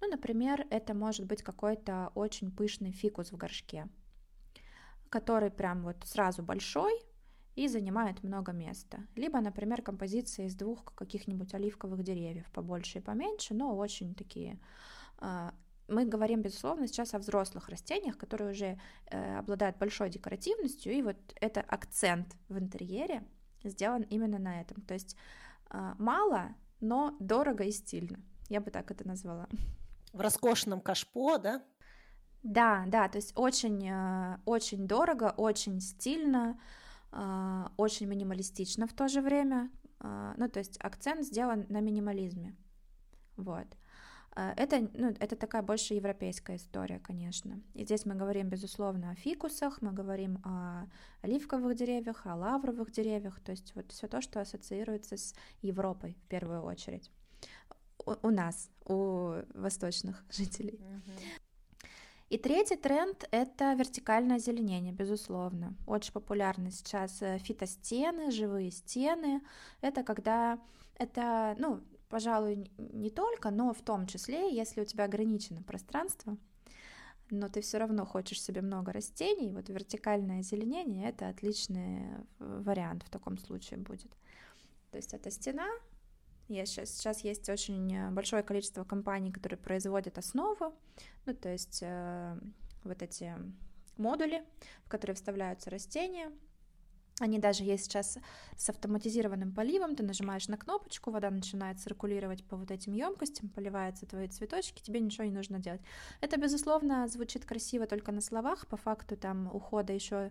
[0.00, 3.88] Ну, например, это может быть какой-то очень пышный фикус в горшке,
[5.08, 6.92] который прям вот сразу большой
[7.56, 8.98] и занимает много места.
[9.16, 14.60] Либо, например, композиция из двух каких-нибудь оливковых деревьев, побольше и поменьше, но очень такие
[15.16, 15.54] а,
[15.88, 18.78] мы говорим, безусловно, сейчас о взрослых растениях, которые уже
[19.10, 23.24] э, обладают большой декоративностью, и вот это акцент в интерьере
[23.64, 24.82] сделан именно на этом.
[24.82, 25.16] То есть
[25.70, 28.20] э, мало, но дорого и стильно.
[28.48, 29.48] Я бы так это назвала.
[30.12, 31.62] В роскошном кашпо, да?
[32.42, 36.60] Да, да, то есть очень, э, очень дорого, очень стильно,
[37.12, 39.70] э, очень минималистично в то же время.
[40.00, 42.54] Э, ну, то есть акцент сделан на минимализме.
[43.36, 43.66] Вот.
[44.38, 47.60] Это, ну, это такая больше европейская история, конечно.
[47.74, 50.86] И здесь мы говорим, безусловно, о фикусах, мы говорим о
[51.22, 56.28] оливковых деревьях, о лавровых деревьях, то есть вот все то, что ассоциируется с Европой в
[56.28, 57.10] первую очередь.
[58.06, 60.80] У, у нас, у восточных жителей.
[62.28, 65.74] И третий тренд— это вертикальное озеленение, безусловно.
[65.86, 69.40] Очень популярны сейчас э, фитостены, живые стены.
[69.80, 70.60] Это когда
[70.98, 76.36] это, ну, пожалуй, не только, но в том числе, если у тебя ограничено пространство,
[77.30, 83.02] но ты все равно хочешь себе много растений, вот вертикальное озеленение— это отличный э, вариант
[83.02, 84.10] в таком случае будет.
[84.90, 85.68] То есть это стена,
[86.48, 90.74] есть сейчас, сейчас есть очень э, большое количество компаний, которые производят основу,
[91.26, 92.38] ну, то есть э,
[92.84, 93.34] вот эти
[93.98, 94.42] модули,
[94.84, 96.32] в которые вставляются растения.
[97.20, 98.18] Они даже есть сейчас
[98.56, 99.96] с автоматизированным поливом.
[99.96, 105.00] Ты нажимаешь на кнопочку, вода начинает циркулировать по вот этим емкостям, поливаются твои цветочки, тебе
[105.00, 105.80] ничего не нужно делать.
[106.20, 110.30] Это, безусловно, звучит красиво только на словах, по факту там ухода еще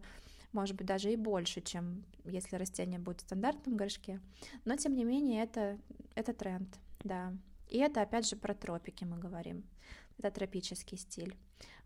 [0.53, 4.21] может быть, даже и больше, чем если растение будет в стандартном горшке.
[4.65, 5.77] Но, тем не менее, это,
[6.15, 7.33] это тренд, да.
[7.69, 9.65] И это, опять же, про тропики мы говорим.
[10.17, 11.37] Это тропический стиль.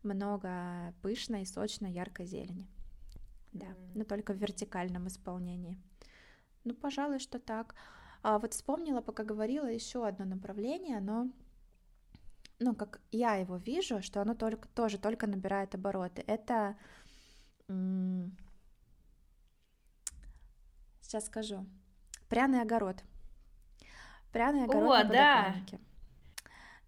[0.04, 2.68] Много пышной, сочной, яркой зелени.
[3.52, 3.92] Да, mm.
[3.96, 5.78] но только в вертикальном исполнении.
[6.64, 7.76] Ну, пожалуй, что так.
[8.24, 11.28] А вот вспомнила, пока говорила, еще одно направление, но
[12.60, 16.24] ну, как я его вижу, что оно только, тоже только набирает обороты.
[16.28, 16.78] Это
[21.02, 21.66] Сейчас скажу.
[22.30, 23.04] Пряный огород.
[24.32, 25.56] Пряный огород О, на да.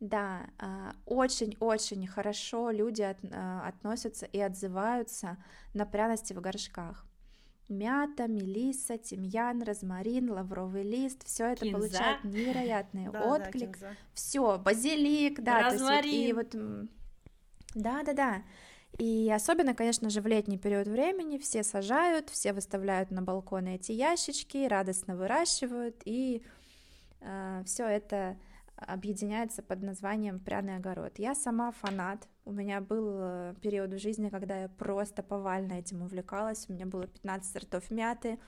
[0.03, 5.37] Да, а, очень-очень хорошо люди от, а, относятся и отзываются
[5.73, 7.05] на пряности в горшках.
[7.69, 11.77] Мята, мелиса, тимьян, розмарин, лавровый лист, все это кинза.
[11.77, 13.79] получает невероятный да, отклик.
[13.79, 16.01] Да, все, базилик, да, розмарин.
[16.01, 16.89] То есть, и вот,
[17.75, 18.43] да, да, да.
[18.97, 23.93] И особенно, конечно же, в летний период времени все сажают, все выставляют на балконы эти
[23.93, 26.43] ящички, радостно выращивают, и
[27.21, 28.37] э, все это
[28.83, 31.19] объединяется под названием пряный огород.
[31.19, 32.27] Я сама фанат.
[32.45, 36.65] У меня был э, период в жизни, когда я просто повально этим увлекалась.
[36.69, 38.39] У меня было 15 сортов мяты,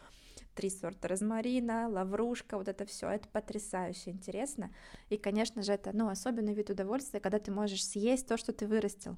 [0.54, 3.10] три сорта розмарина, лаврушка, вот это все.
[3.10, 4.72] Это потрясающе интересно.
[5.10, 8.68] И, конечно же, это ну, особенный вид удовольствия, когда ты можешь съесть то, что ты
[8.68, 9.18] вырастил.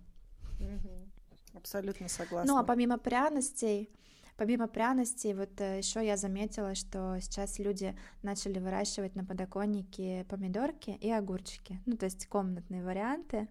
[1.54, 2.54] Абсолютно согласна.
[2.54, 3.90] Ну а помимо пряностей,
[4.38, 10.92] помимо пряностей, вот э, еще я заметила, что сейчас люди начали выращивать на подоконнике помидорки
[10.92, 13.48] и огурчики, ну то есть комнатные варианты.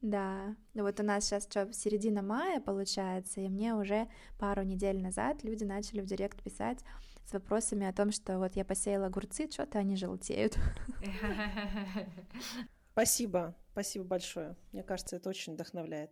[0.00, 4.08] Да, вот у нас сейчас что, середина мая получается, и мне уже
[4.38, 6.78] пару недель назад люди начали в директ писать
[7.26, 10.56] с вопросами о том, что вот я посеяла огурцы, что-то они желтеют.
[12.92, 14.56] Спасибо, спасибо большое.
[14.72, 16.10] Мне кажется, это очень вдохновляет.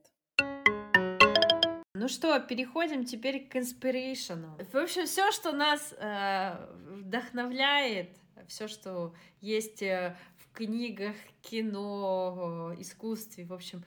[1.98, 4.56] Ну что, переходим теперь к инспирейшену.
[4.72, 13.46] В общем, все, что нас э, вдохновляет, все, что есть э, в книгах, кино, искусстве,
[13.46, 13.84] в общем,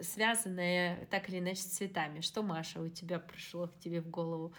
[0.00, 2.22] связанное так или иначе с цветами.
[2.22, 4.52] Что, Маша, у тебя пришло к тебе в голову?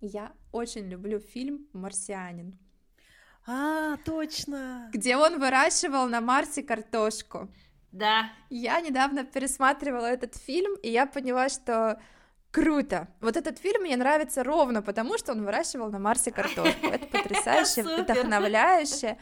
[0.00, 2.56] Я очень люблю фильм «Марсианин».
[3.44, 4.88] А, точно!
[4.92, 7.48] Где он выращивал на Марсе картошку.
[7.92, 8.30] Да.
[8.50, 12.00] Я недавно пересматривала этот фильм, и я поняла, что
[12.50, 13.08] круто.
[13.20, 16.86] Вот этот фильм мне нравится ровно потому, что он выращивал на Марсе картошку.
[16.86, 19.16] Это потрясающе, вдохновляюще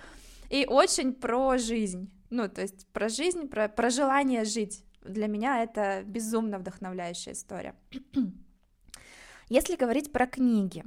[0.50, 2.10] и очень про жизнь.
[2.30, 4.84] Ну, то есть про жизнь, про, про желание жить.
[5.02, 7.74] Для меня это безумно вдохновляющая история.
[9.48, 10.84] Если говорить про книги,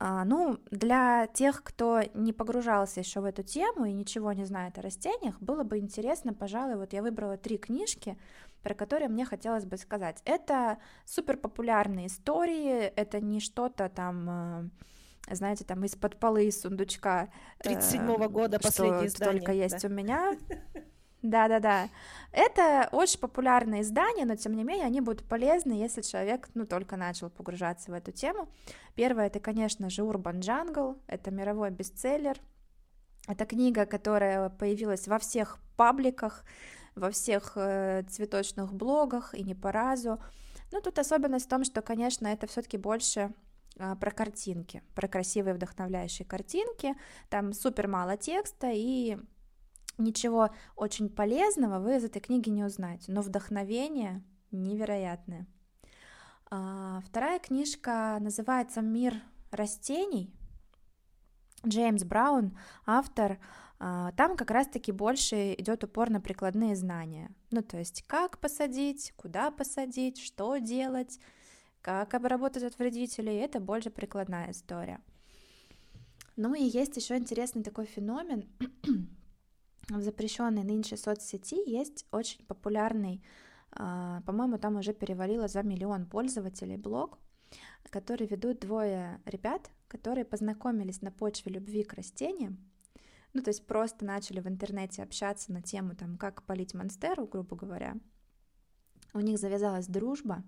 [0.00, 4.82] ну, для тех, кто не погружался еще в эту тему и ничего не знает о
[4.82, 8.18] растениях, было бы интересно, пожалуй, вот я выбрала три книжки,
[8.62, 10.20] про которые мне хотелось бы сказать.
[10.24, 14.70] Это супер популярные истории, это не что-то там
[15.28, 17.28] э, знаете, там из-под полы, из сундучка.
[17.64, 19.40] 37-го э, года последнее что издание.
[19.40, 19.88] Столько есть да.
[19.88, 20.36] у меня.
[21.24, 21.88] Да-да-да.
[22.32, 26.98] Это очень популярные издания, но тем не менее они будут полезны, если человек, ну, только
[26.98, 28.46] начал погружаться в эту тему.
[28.94, 32.38] Первое, это, конечно же, Urban Jungle, это мировой бестселлер.
[33.26, 36.44] Это книга, которая появилась во всех пабликах,
[36.94, 40.22] во всех э, цветочных блогах и не по разу.
[40.72, 43.32] Ну, тут особенность в том, что, конечно, это все-таки больше
[43.78, 46.94] э, про картинки, про красивые вдохновляющие картинки.
[47.30, 49.16] Там супер мало текста и
[49.98, 55.46] ничего очень полезного вы из этой книги не узнаете, но вдохновение невероятное.
[56.50, 59.14] А, вторая книжка называется «Мир
[59.50, 60.32] растений».
[61.66, 63.38] Джеймс Браун, автор,
[63.78, 67.34] а, там как раз-таки больше идет упор на прикладные знания.
[67.50, 71.18] Ну, то есть, как посадить, куда посадить, что делать,
[71.80, 75.00] как обработать от вредителей, это больше прикладная история.
[76.36, 78.48] Ну и есть еще интересный такой феномен.
[79.88, 83.22] В запрещенной нынче соцсети есть очень популярный,
[83.72, 87.18] а, по-моему, там уже перевалило за миллион пользователей блог,
[87.90, 92.58] который ведут двое ребят, которые познакомились на почве любви к растениям,
[93.34, 97.56] ну, то есть просто начали в интернете общаться на тему, там, как полить монстеру, грубо
[97.56, 97.96] говоря.
[99.12, 100.44] У них завязалась дружба.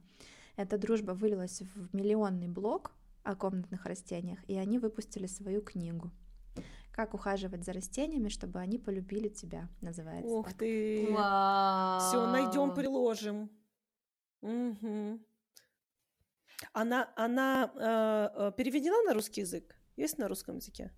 [0.56, 2.92] Эта дружба вылилась в миллионный блог
[3.24, 6.12] о комнатных растениях, и они выпустили свою книгу.
[6.92, 10.32] Как ухаживать за растениями, чтобы они полюбили тебя, называется.
[10.32, 10.58] Ух так.
[10.58, 11.08] ты!
[11.10, 12.00] Вау.
[12.00, 13.50] Все, найдем, приложим.
[14.40, 15.20] Угу.
[16.72, 19.76] Она, она э, э, переведена на русский язык?
[19.96, 20.92] Есть на русском языке?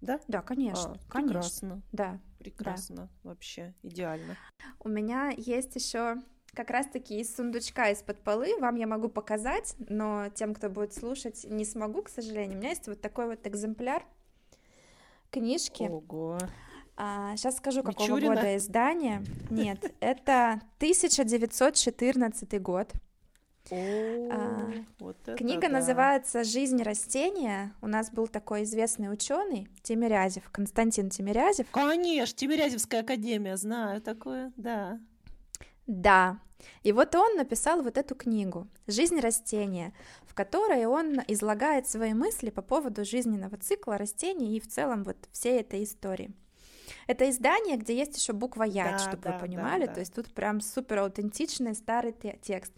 [0.00, 0.20] Да?
[0.28, 1.34] Да, конечно, А, конечно.
[1.34, 1.82] прекрасно.
[1.92, 2.20] Да.
[2.38, 3.08] Прекрасно.
[3.22, 4.36] Вообще идеально.
[4.78, 6.16] У меня есть еще
[6.54, 11.44] как раз-таки из сундучка из-под полы, вам я могу показать, но тем, кто будет слушать,
[11.44, 12.56] не смогу, к сожалению.
[12.56, 14.04] У меня есть вот такой вот экземпляр
[15.30, 15.84] книжки.
[15.84, 16.38] Ого.
[16.96, 18.34] А, сейчас скажу, какого Мичурина?
[18.34, 19.22] года издания.
[19.48, 22.92] Нет, это 1914 год.
[23.70, 25.74] О, вот это Книга да.
[25.74, 27.72] называется «Жизнь растения».
[27.80, 31.70] У нас был такой известный ученый Тимирязев, Константин Тимирязев.
[31.70, 34.98] Конечно, Тимирязевская академия, знаю такое, да.
[35.86, 36.38] Да.
[36.82, 39.92] И вот он написал вот эту книгу «Жизнь растения»,
[40.26, 45.16] в которой он излагает свои мысли по поводу жизненного цикла растений и в целом вот
[45.32, 46.32] всей этой истории.
[47.06, 49.94] Это издание, где есть еще буква Я, Да, чтобы да, вы да, понимали, да.
[49.94, 52.72] то есть тут прям супер аутентичный старый те- текст.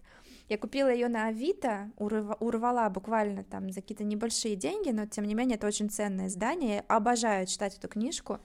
[0.48, 5.34] Я купила ее на Авито, урвала буквально там за какие-то небольшие деньги, но тем не
[5.34, 6.76] менее это очень ценное издание.
[6.76, 8.38] Я обожаю читать эту книжку,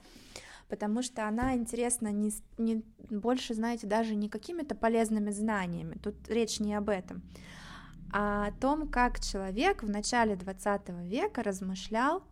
[0.68, 5.98] потому что она интересна не, не больше, знаете, даже не какими-то полезными знаниями.
[6.02, 7.22] Тут речь не об этом,
[8.12, 12.22] а о том, как человек в начале 20 века размышлял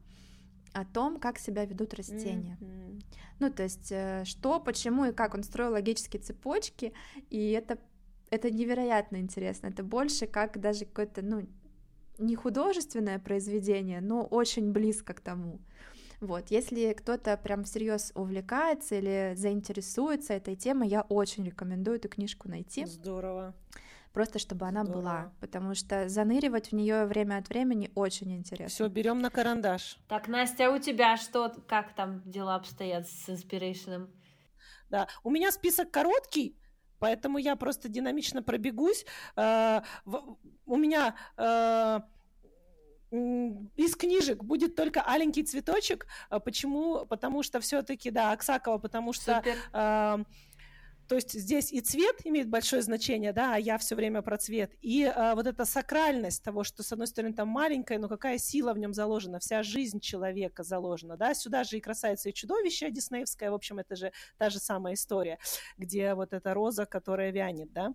[0.72, 2.58] о том, как себя ведут растения.
[2.60, 3.00] Мгм.
[3.38, 6.92] Ну, то есть, э, что, почему и как он строил логические цепочки,
[7.30, 7.78] и это,
[8.30, 9.68] это невероятно интересно.
[9.68, 11.46] Это больше как даже какое-то, ну,
[12.18, 15.60] не художественное произведение, но очень близко к тому.
[16.20, 22.48] Вот, если кто-то прям всерьез увлекается или заинтересуется этой темой, я очень рекомендую эту книжку
[22.48, 23.54] найти, Здорово.
[24.12, 25.32] просто чтобы она была, Здорово.
[25.40, 28.68] потому что заныривать в нее время от времени очень интересно.
[28.74, 29.98] Все, берем на карандаш.
[30.08, 34.08] Так, Настя, а у тебя что, как там дела обстоят с инспирейшеном?
[34.88, 36.56] Да, у меня список короткий,
[36.98, 39.04] поэтому я просто динамично пробегусь.
[39.36, 39.82] Э,
[40.68, 42.00] У меня э,
[43.10, 46.06] из книжек будет только аленький цветочек.
[46.28, 47.06] А Почему?
[47.06, 49.56] Потому что все-таки, да, Аксакова, потому что Супер.
[49.72, 50.20] А,
[51.08, 54.72] то есть здесь и цвет имеет большое значение, да, а я все время про цвет.
[54.80, 58.72] И а, вот эта сакральность того, что, с одной стороны, там маленькая, но какая сила
[58.72, 61.34] в нем заложена, вся жизнь человека заложена, да.
[61.34, 65.38] Сюда же и красавица и чудовище диснеевская, в общем, это же та же самая история,
[65.76, 67.92] где вот эта роза, которая вянет, да.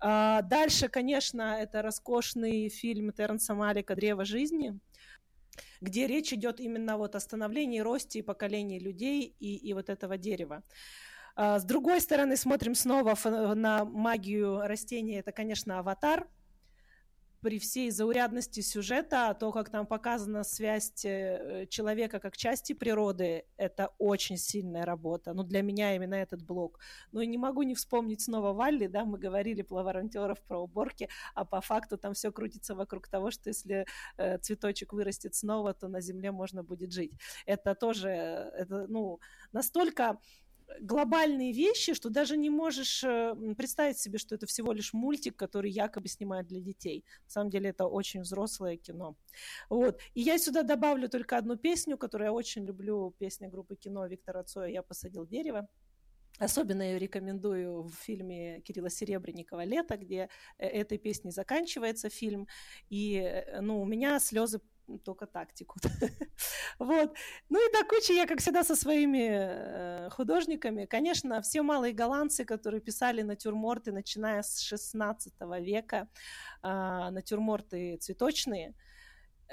[0.00, 4.78] А, дальше, конечно, это роскошный фильм Терренса Малика «Древо жизни»,
[5.80, 10.16] где речь идет именно вот о становлении, росте и поколении людей и, и вот этого
[10.16, 10.62] дерева.
[11.40, 13.24] А, С другой стороны, смотрим снова ф-
[13.54, 15.14] на магию растений.
[15.20, 16.26] Это, конечно, аватар.
[17.40, 23.94] При всей заурядности сюжета, то, как там показана связь э, человека как части природы, это
[23.98, 25.32] очень сильная работа.
[25.34, 26.80] Ну, для меня именно этот блок.
[27.12, 31.08] Ну, и не могу не вспомнить снова Валли, да, мы говорили про волонтеров, про уборки,
[31.36, 33.86] а по факту там все крутится вокруг того, что если
[34.16, 37.12] э, цветочек вырастет снова, то на земле можно будет жить.
[37.46, 39.20] Это тоже, э, это, ну,
[39.52, 40.18] настолько
[40.80, 45.70] глобальные вещи, что даже не можешь э, представить себе, что это всего лишь мультик, который
[45.70, 47.04] якобы снимают для детей.
[47.26, 49.16] На самом деле это очень взрослое кино.
[49.70, 50.00] Вот.
[50.14, 54.44] И я сюда добавлю только одну песню, которую я очень люблю, песня группы кино Виктора
[54.44, 55.68] Цоя «Я посадил дерево».
[56.38, 62.46] Особенно ее рекомендую в фильме Кирилла Серебренникова «Лето», где э, этой песней заканчивается фильм.
[62.90, 64.60] И, э, ну, у меня слезы
[65.04, 65.82] только так текут.
[66.78, 67.14] вот.
[67.48, 70.86] Ну и до кучи я, как всегда, со своими э, художниками.
[70.86, 76.08] Конечно, все малые голландцы, которые писали натюрморты, начиная с 16 века,
[76.62, 78.74] э, натюрморты цветочные–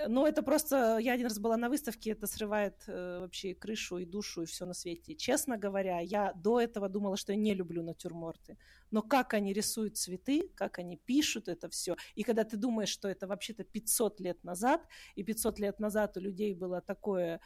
[0.08, 0.98] ну, это просто...
[1.00, 4.66] Я один раз была на выставке, это срывает э, вообще крышу и душу, и все
[4.66, 5.16] на свете.
[5.16, 8.58] Честно говоря, я до этого думала, что я не люблю натюрморты.
[8.92, 11.96] Но как они рисуют цветы, как они пишут это все.
[12.16, 14.82] И когда ты думаешь, что это вообще-то 500 лет назад,
[15.16, 17.40] и 500 лет назад у людей было такое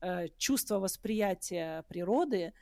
[0.00, 2.52] э, чувство восприятия природы,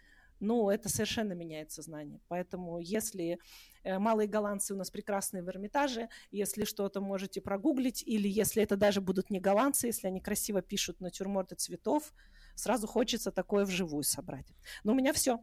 [0.41, 2.21] ну, это совершенно меняет сознание.
[2.29, 3.39] Поэтому если
[3.83, 6.09] Э, малые голландцы у нас прекрасные в Эрмитаже.
[6.31, 11.01] Если что-то можете прогуглить, или если это даже будут не голландцы, если они красиво пишут
[11.01, 12.13] натюрморты цветов,
[12.55, 14.47] сразу хочется такое вживую собрать.
[14.85, 15.39] Но у меня все.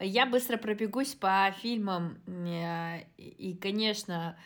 [0.00, 2.20] Я быстро пробегусь по фильмам.
[2.26, 4.38] Э, и, конечно,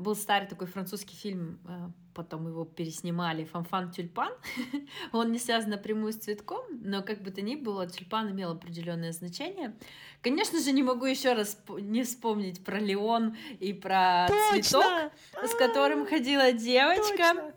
[0.00, 4.32] был старый такой французский фильм, э, потом его переснимали, «Фанфан тюльпан».
[5.12, 9.12] Он не связан напрямую с цветком, но как бы то ни было, тюльпан имел определенное
[9.12, 9.76] значение.
[10.22, 14.62] Конечно же, не могу еще раз не вспомнить про Леон и про Точно!
[14.62, 15.12] цветок,
[15.44, 17.34] с которым ходила девочка.
[17.34, 17.54] Точно!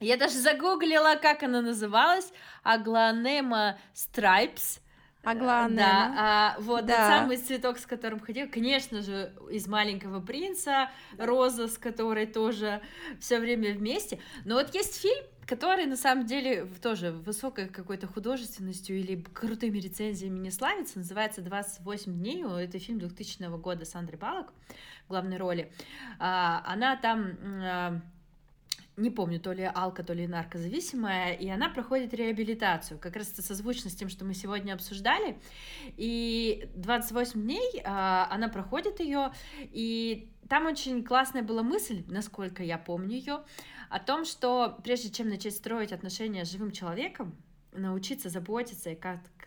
[0.00, 2.30] Я даже загуглила, как она называлась.
[2.62, 4.80] Агланема Stripes.
[5.24, 5.76] Агланема.
[5.76, 7.18] Да, а, вот да.
[7.20, 8.48] самый цветок, с которым ходил.
[8.48, 12.80] Конечно же, из «Маленького принца», роза, с которой тоже
[13.20, 14.18] все время вместе.
[14.44, 20.38] Но вот есть фильм, который на самом деле тоже высокой какой-то художественностью или крутыми рецензиями
[20.38, 24.52] не славится, называется «28 дней», это фильм 2000 года с Андрей Балок
[25.06, 25.72] в главной роли.
[26.18, 28.00] А, она там а,
[28.96, 33.42] не помню, то ли алка, то ли наркозависимая, и она проходит реабилитацию, как раз это
[33.42, 35.38] созвучно с тем, что мы сегодня обсуждали,
[35.96, 42.78] и 28 дней а, она проходит ее, и там очень классная была мысль, насколько я
[42.78, 43.44] помню ее,
[43.90, 47.36] о том, что прежде чем начать строить отношения с живым человеком,
[47.72, 48.98] научиться заботиться и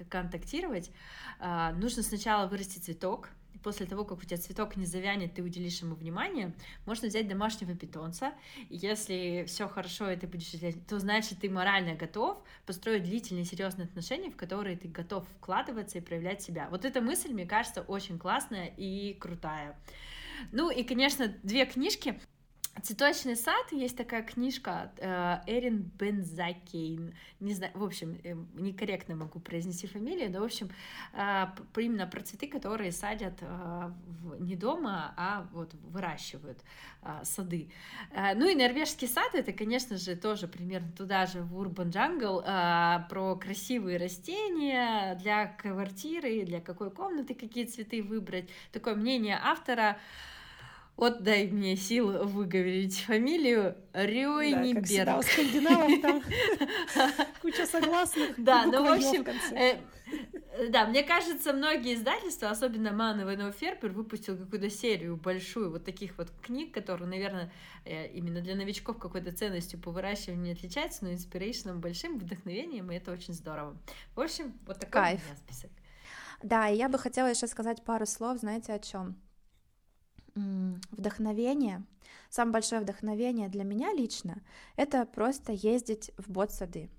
[0.10, 0.92] контактировать,
[1.40, 3.30] а, нужно сначала вырастить цветок,
[3.64, 6.54] после того, как у тебя цветок не завянет, ты уделишь ему внимание,
[6.86, 8.34] можно взять домашнего питомца.
[8.70, 10.52] Если все хорошо, и ты будешь
[10.88, 16.02] то значит, ты морально готов построить длительные серьезные отношения, в которые ты готов вкладываться и
[16.02, 16.68] проявлять себя.
[16.70, 19.80] Вот эта мысль, мне кажется, очень классная и крутая.
[20.52, 22.20] Ну и, конечно, две книжки.
[22.84, 29.40] Цветочный сад, есть такая книжка э, Эрин Бензакейн, не знаю, в общем, э, некорректно могу
[29.40, 30.70] произнести фамилию, но, в общем,
[31.14, 31.46] э,
[31.78, 33.42] именно про цветы, которые садят
[34.40, 36.60] не дома, а вот выращивают
[37.24, 37.70] сады.
[38.36, 43.36] Ну и норвежский сад, это, конечно же, тоже примерно туда же, в Urban Jungle, про
[43.36, 48.50] красивые растения для квартиры, для какой комнаты, какие цветы выбрать.
[48.72, 49.98] Такое мнение автора,
[50.98, 54.74] вот дай мне сил выговорить фамилию Рюйниберг.
[54.74, 56.24] Да, как всегда, у скандинавов там
[57.42, 58.34] куча согласных.
[58.38, 59.24] Да, ну, в общем,
[59.56, 59.78] э,
[60.70, 66.18] да, мне кажется, многие издательства, особенно Ман и Фербер, выпустил какую-то серию большую вот таких
[66.18, 67.52] вот книг, которые, наверное,
[67.86, 72.96] э, именно для новичков какой-то ценностью по выращиванию не отличаются, но инспирейшеном большим вдохновением, и
[72.96, 73.78] это очень здорово.
[74.16, 75.22] В общем, вот такой Кайф.
[75.22, 75.72] у меня список.
[76.42, 79.16] Да, и я бы хотела еще сказать пару слов, знаете, о чем?
[80.92, 81.84] Вдохновение,
[82.30, 84.42] самое большое вдохновение для меня лично,
[84.76, 86.90] это просто ездить в ботсады.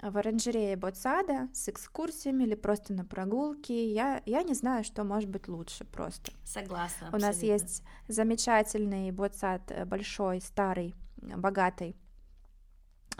[0.00, 3.92] В оранжерее ботсада с экскурсиями или просто на прогулке.
[3.92, 6.30] Я, я не знаю, что может быть лучше просто.
[6.44, 7.08] Согласна.
[7.08, 7.18] Абсолютно.
[7.18, 11.96] У нас есть замечательный ботсад, э, большой, старый, богатый,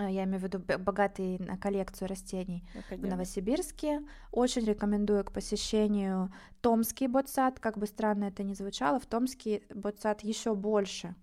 [0.06, 4.02] я имею в виду богатый на коллекцию растений в Новосибирске.
[4.30, 10.22] Очень рекомендую к посещению Томский ботсад, как бы странно это ни звучало, в Томске ботсад
[10.22, 11.14] еще больше,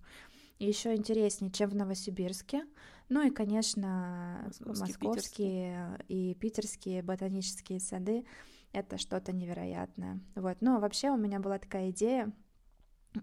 [0.60, 2.66] еще интереснее, чем в Новосибирске.
[3.08, 8.26] Ну и, конечно, московские, московские и питерские ботанические сады—
[8.72, 10.20] это что-то невероятное.
[10.36, 10.58] Вот.
[10.62, 12.34] Но вообще у меня была такая идея,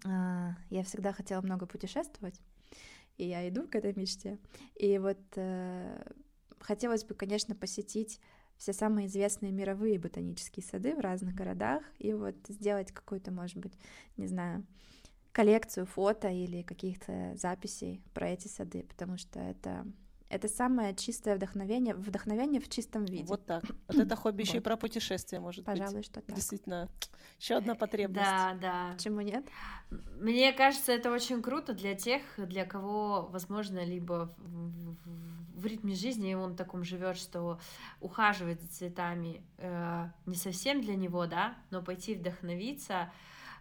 [0.06, 2.40] а, я всегда хотела много путешествовать,
[3.18, 4.39] и я иду к этой мечте.
[4.76, 6.02] И вот э,
[6.59, 8.20] хотелось бы, конечно, посетить
[8.56, 13.72] все самые известные мировые ботанические сады в разных городах и вот сделать какую-то, может быть,
[14.16, 14.64] не знаю,
[15.32, 19.86] коллекцию фото или каких-то записей про эти сады, потому что это
[20.32, 23.24] Это самое чистое вдохновение, вдохновение в чистом виде.
[23.24, 23.62] Вот так.
[23.88, 26.06] Вот это хобби еще и про путешествия может Пожалуй, быть.
[26.06, 26.34] что так.
[26.34, 26.88] Действительно,
[27.38, 28.24] еще одна потребность.
[28.24, 28.92] Да, да.
[28.94, 29.44] Почему нет?
[30.18, 35.94] Мне кажется, это очень круто для тех, для кого, возможно, либо в, в- в ритме
[35.94, 37.60] жизни он таком живет, что
[38.00, 43.12] ухаживать за цветами э, не совсем для него, да, но пойти вдохновиться.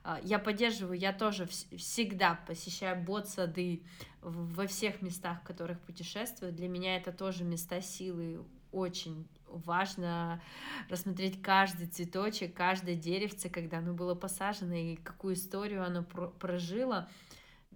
[0.03, 3.83] Э, Я поддерживаю, я тоже вс- всегда посещаю бот-сады
[4.21, 6.51] в- во всех местах, в которых путешествую.
[6.51, 8.43] Для меня это тоже места силы.
[8.71, 10.41] Очень важно
[10.89, 17.09] рассмотреть каждый цветочек, каждое деревце, когда оно было посажено, и какую историю оно про- прожило.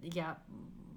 [0.00, 0.38] Я...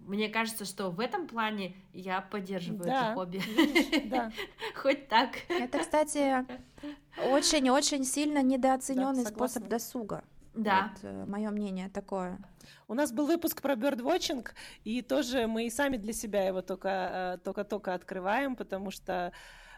[0.07, 3.37] Мне кажется, что в этом плане я поддерживаю Да, это хобби.
[3.37, 4.31] видишь, да.
[4.75, 5.29] Хоть так.
[5.49, 6.45] Это, кстати,
[7.31, 10.23] очень-очень сильно недооцененный Да, способ досуга.
[10.53, 10.91] Да.
[11.27, 12.39] мое мнение такое.
[12.87, 14.53] У нас был выпуск про бёрдвотчинг,
[14.83, 19.31] и тоже мы и сами для себя его только, э, только-только открываем, потому что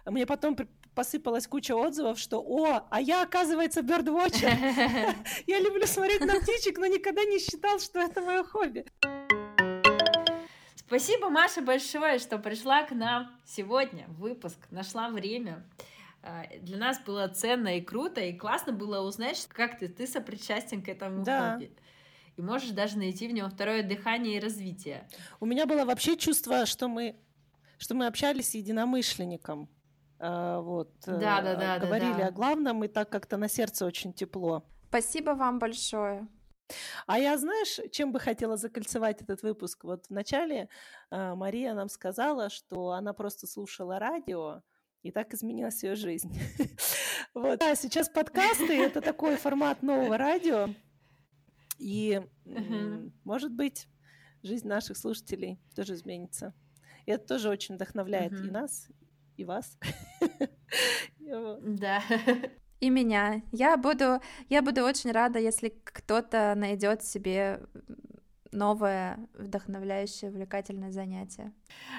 [0.06, 0.58] мне потом
[0.96, 4.50] посыпалась куча отзывов, что «О, а я, оказывается, бёрдвотчер!
[5.48, 8.86] Я люблю смотреть на птичек, но никогда не считал, что это мое хобби».
[10.76, 15.64] Спасибо, Маша, большое, что пришла к нам сегодня в выпуск, нашла время.
[16.24, 20.84] А, Для нас было ценно и круто, и классно было узнать, как ты, ты сопричастен
[20.84, 21.54] к этому Да.
[21.54, 21.76] хобби.
[22.38, 25.08] И можешь даже найти в нем второе дыхание и развитие.
[25.40, 27.16] У меня было вообще чувство, что мы,
[27.78, 29.70] что мы общались с единомышленником.
[30.20, 30.92] А, Вот.
[31.08, 32.28] э, Да, да, да, да, Говорили да.
[32.28, 34.64] о главном, и так как-то на сердце очень тепло.
[34.90, 36.28] Спасибо вам большое.
[37.08, 39.84] А я, знаешь, чем бы хотела закольцевать этот выпуск?
[39.84, 40.70] Вот вначале
[41.10, 44.62] э, Мария нам сказала, что она просто слушала радио,
[45.04, 46.38] и так изменилась ее жизнь.
[47.34, 47.64] Вот.
[47.64, 50.68] А сейчас подкасты— это такой формат нового радио,
[51.82, 52.22] и,
[53.24, 53.88] может быть,
[54.44, 56.54] жизнь наших слушателей тоже изменится.
[57.06, 58.88] И это тоже очень вдохновляет и нас,
[59.38, 59.78] и вас.
[61.20, 62.02] Да.
[62.80, 63.42] И меня.
[63.52, 64.20] Я буду,
[64.50, 67.62] я буду очень рада, если кто-то найдет себе
[68.52, 71.52] новое, вдохновляющее, увлекательное занятие.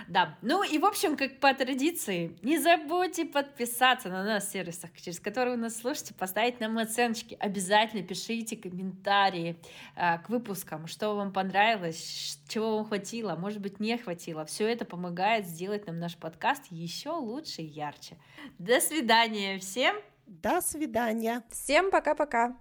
[0.08, 4.90] Да, ну и в общем, как по традиции, не забудьте подписаться на нас в сервисах,
[5.00, 7.36] через которые вы нас слушаете, поставить нам оценочки.
[7.40, 9.56] Обязательно пишите комментарии
[9.96, 14.44] а, к выпускам, что вам понравилось, чего вам хватило, может быть, не хватило.
[14.44, 18.16] Все это помогает сделать нам наш подкаст еще лучше и ярче.
[18.58, 19.96] До свидания всем!
[20.26, 21.42] До свидания.
[21.50, 22.56] Всем пока-пока!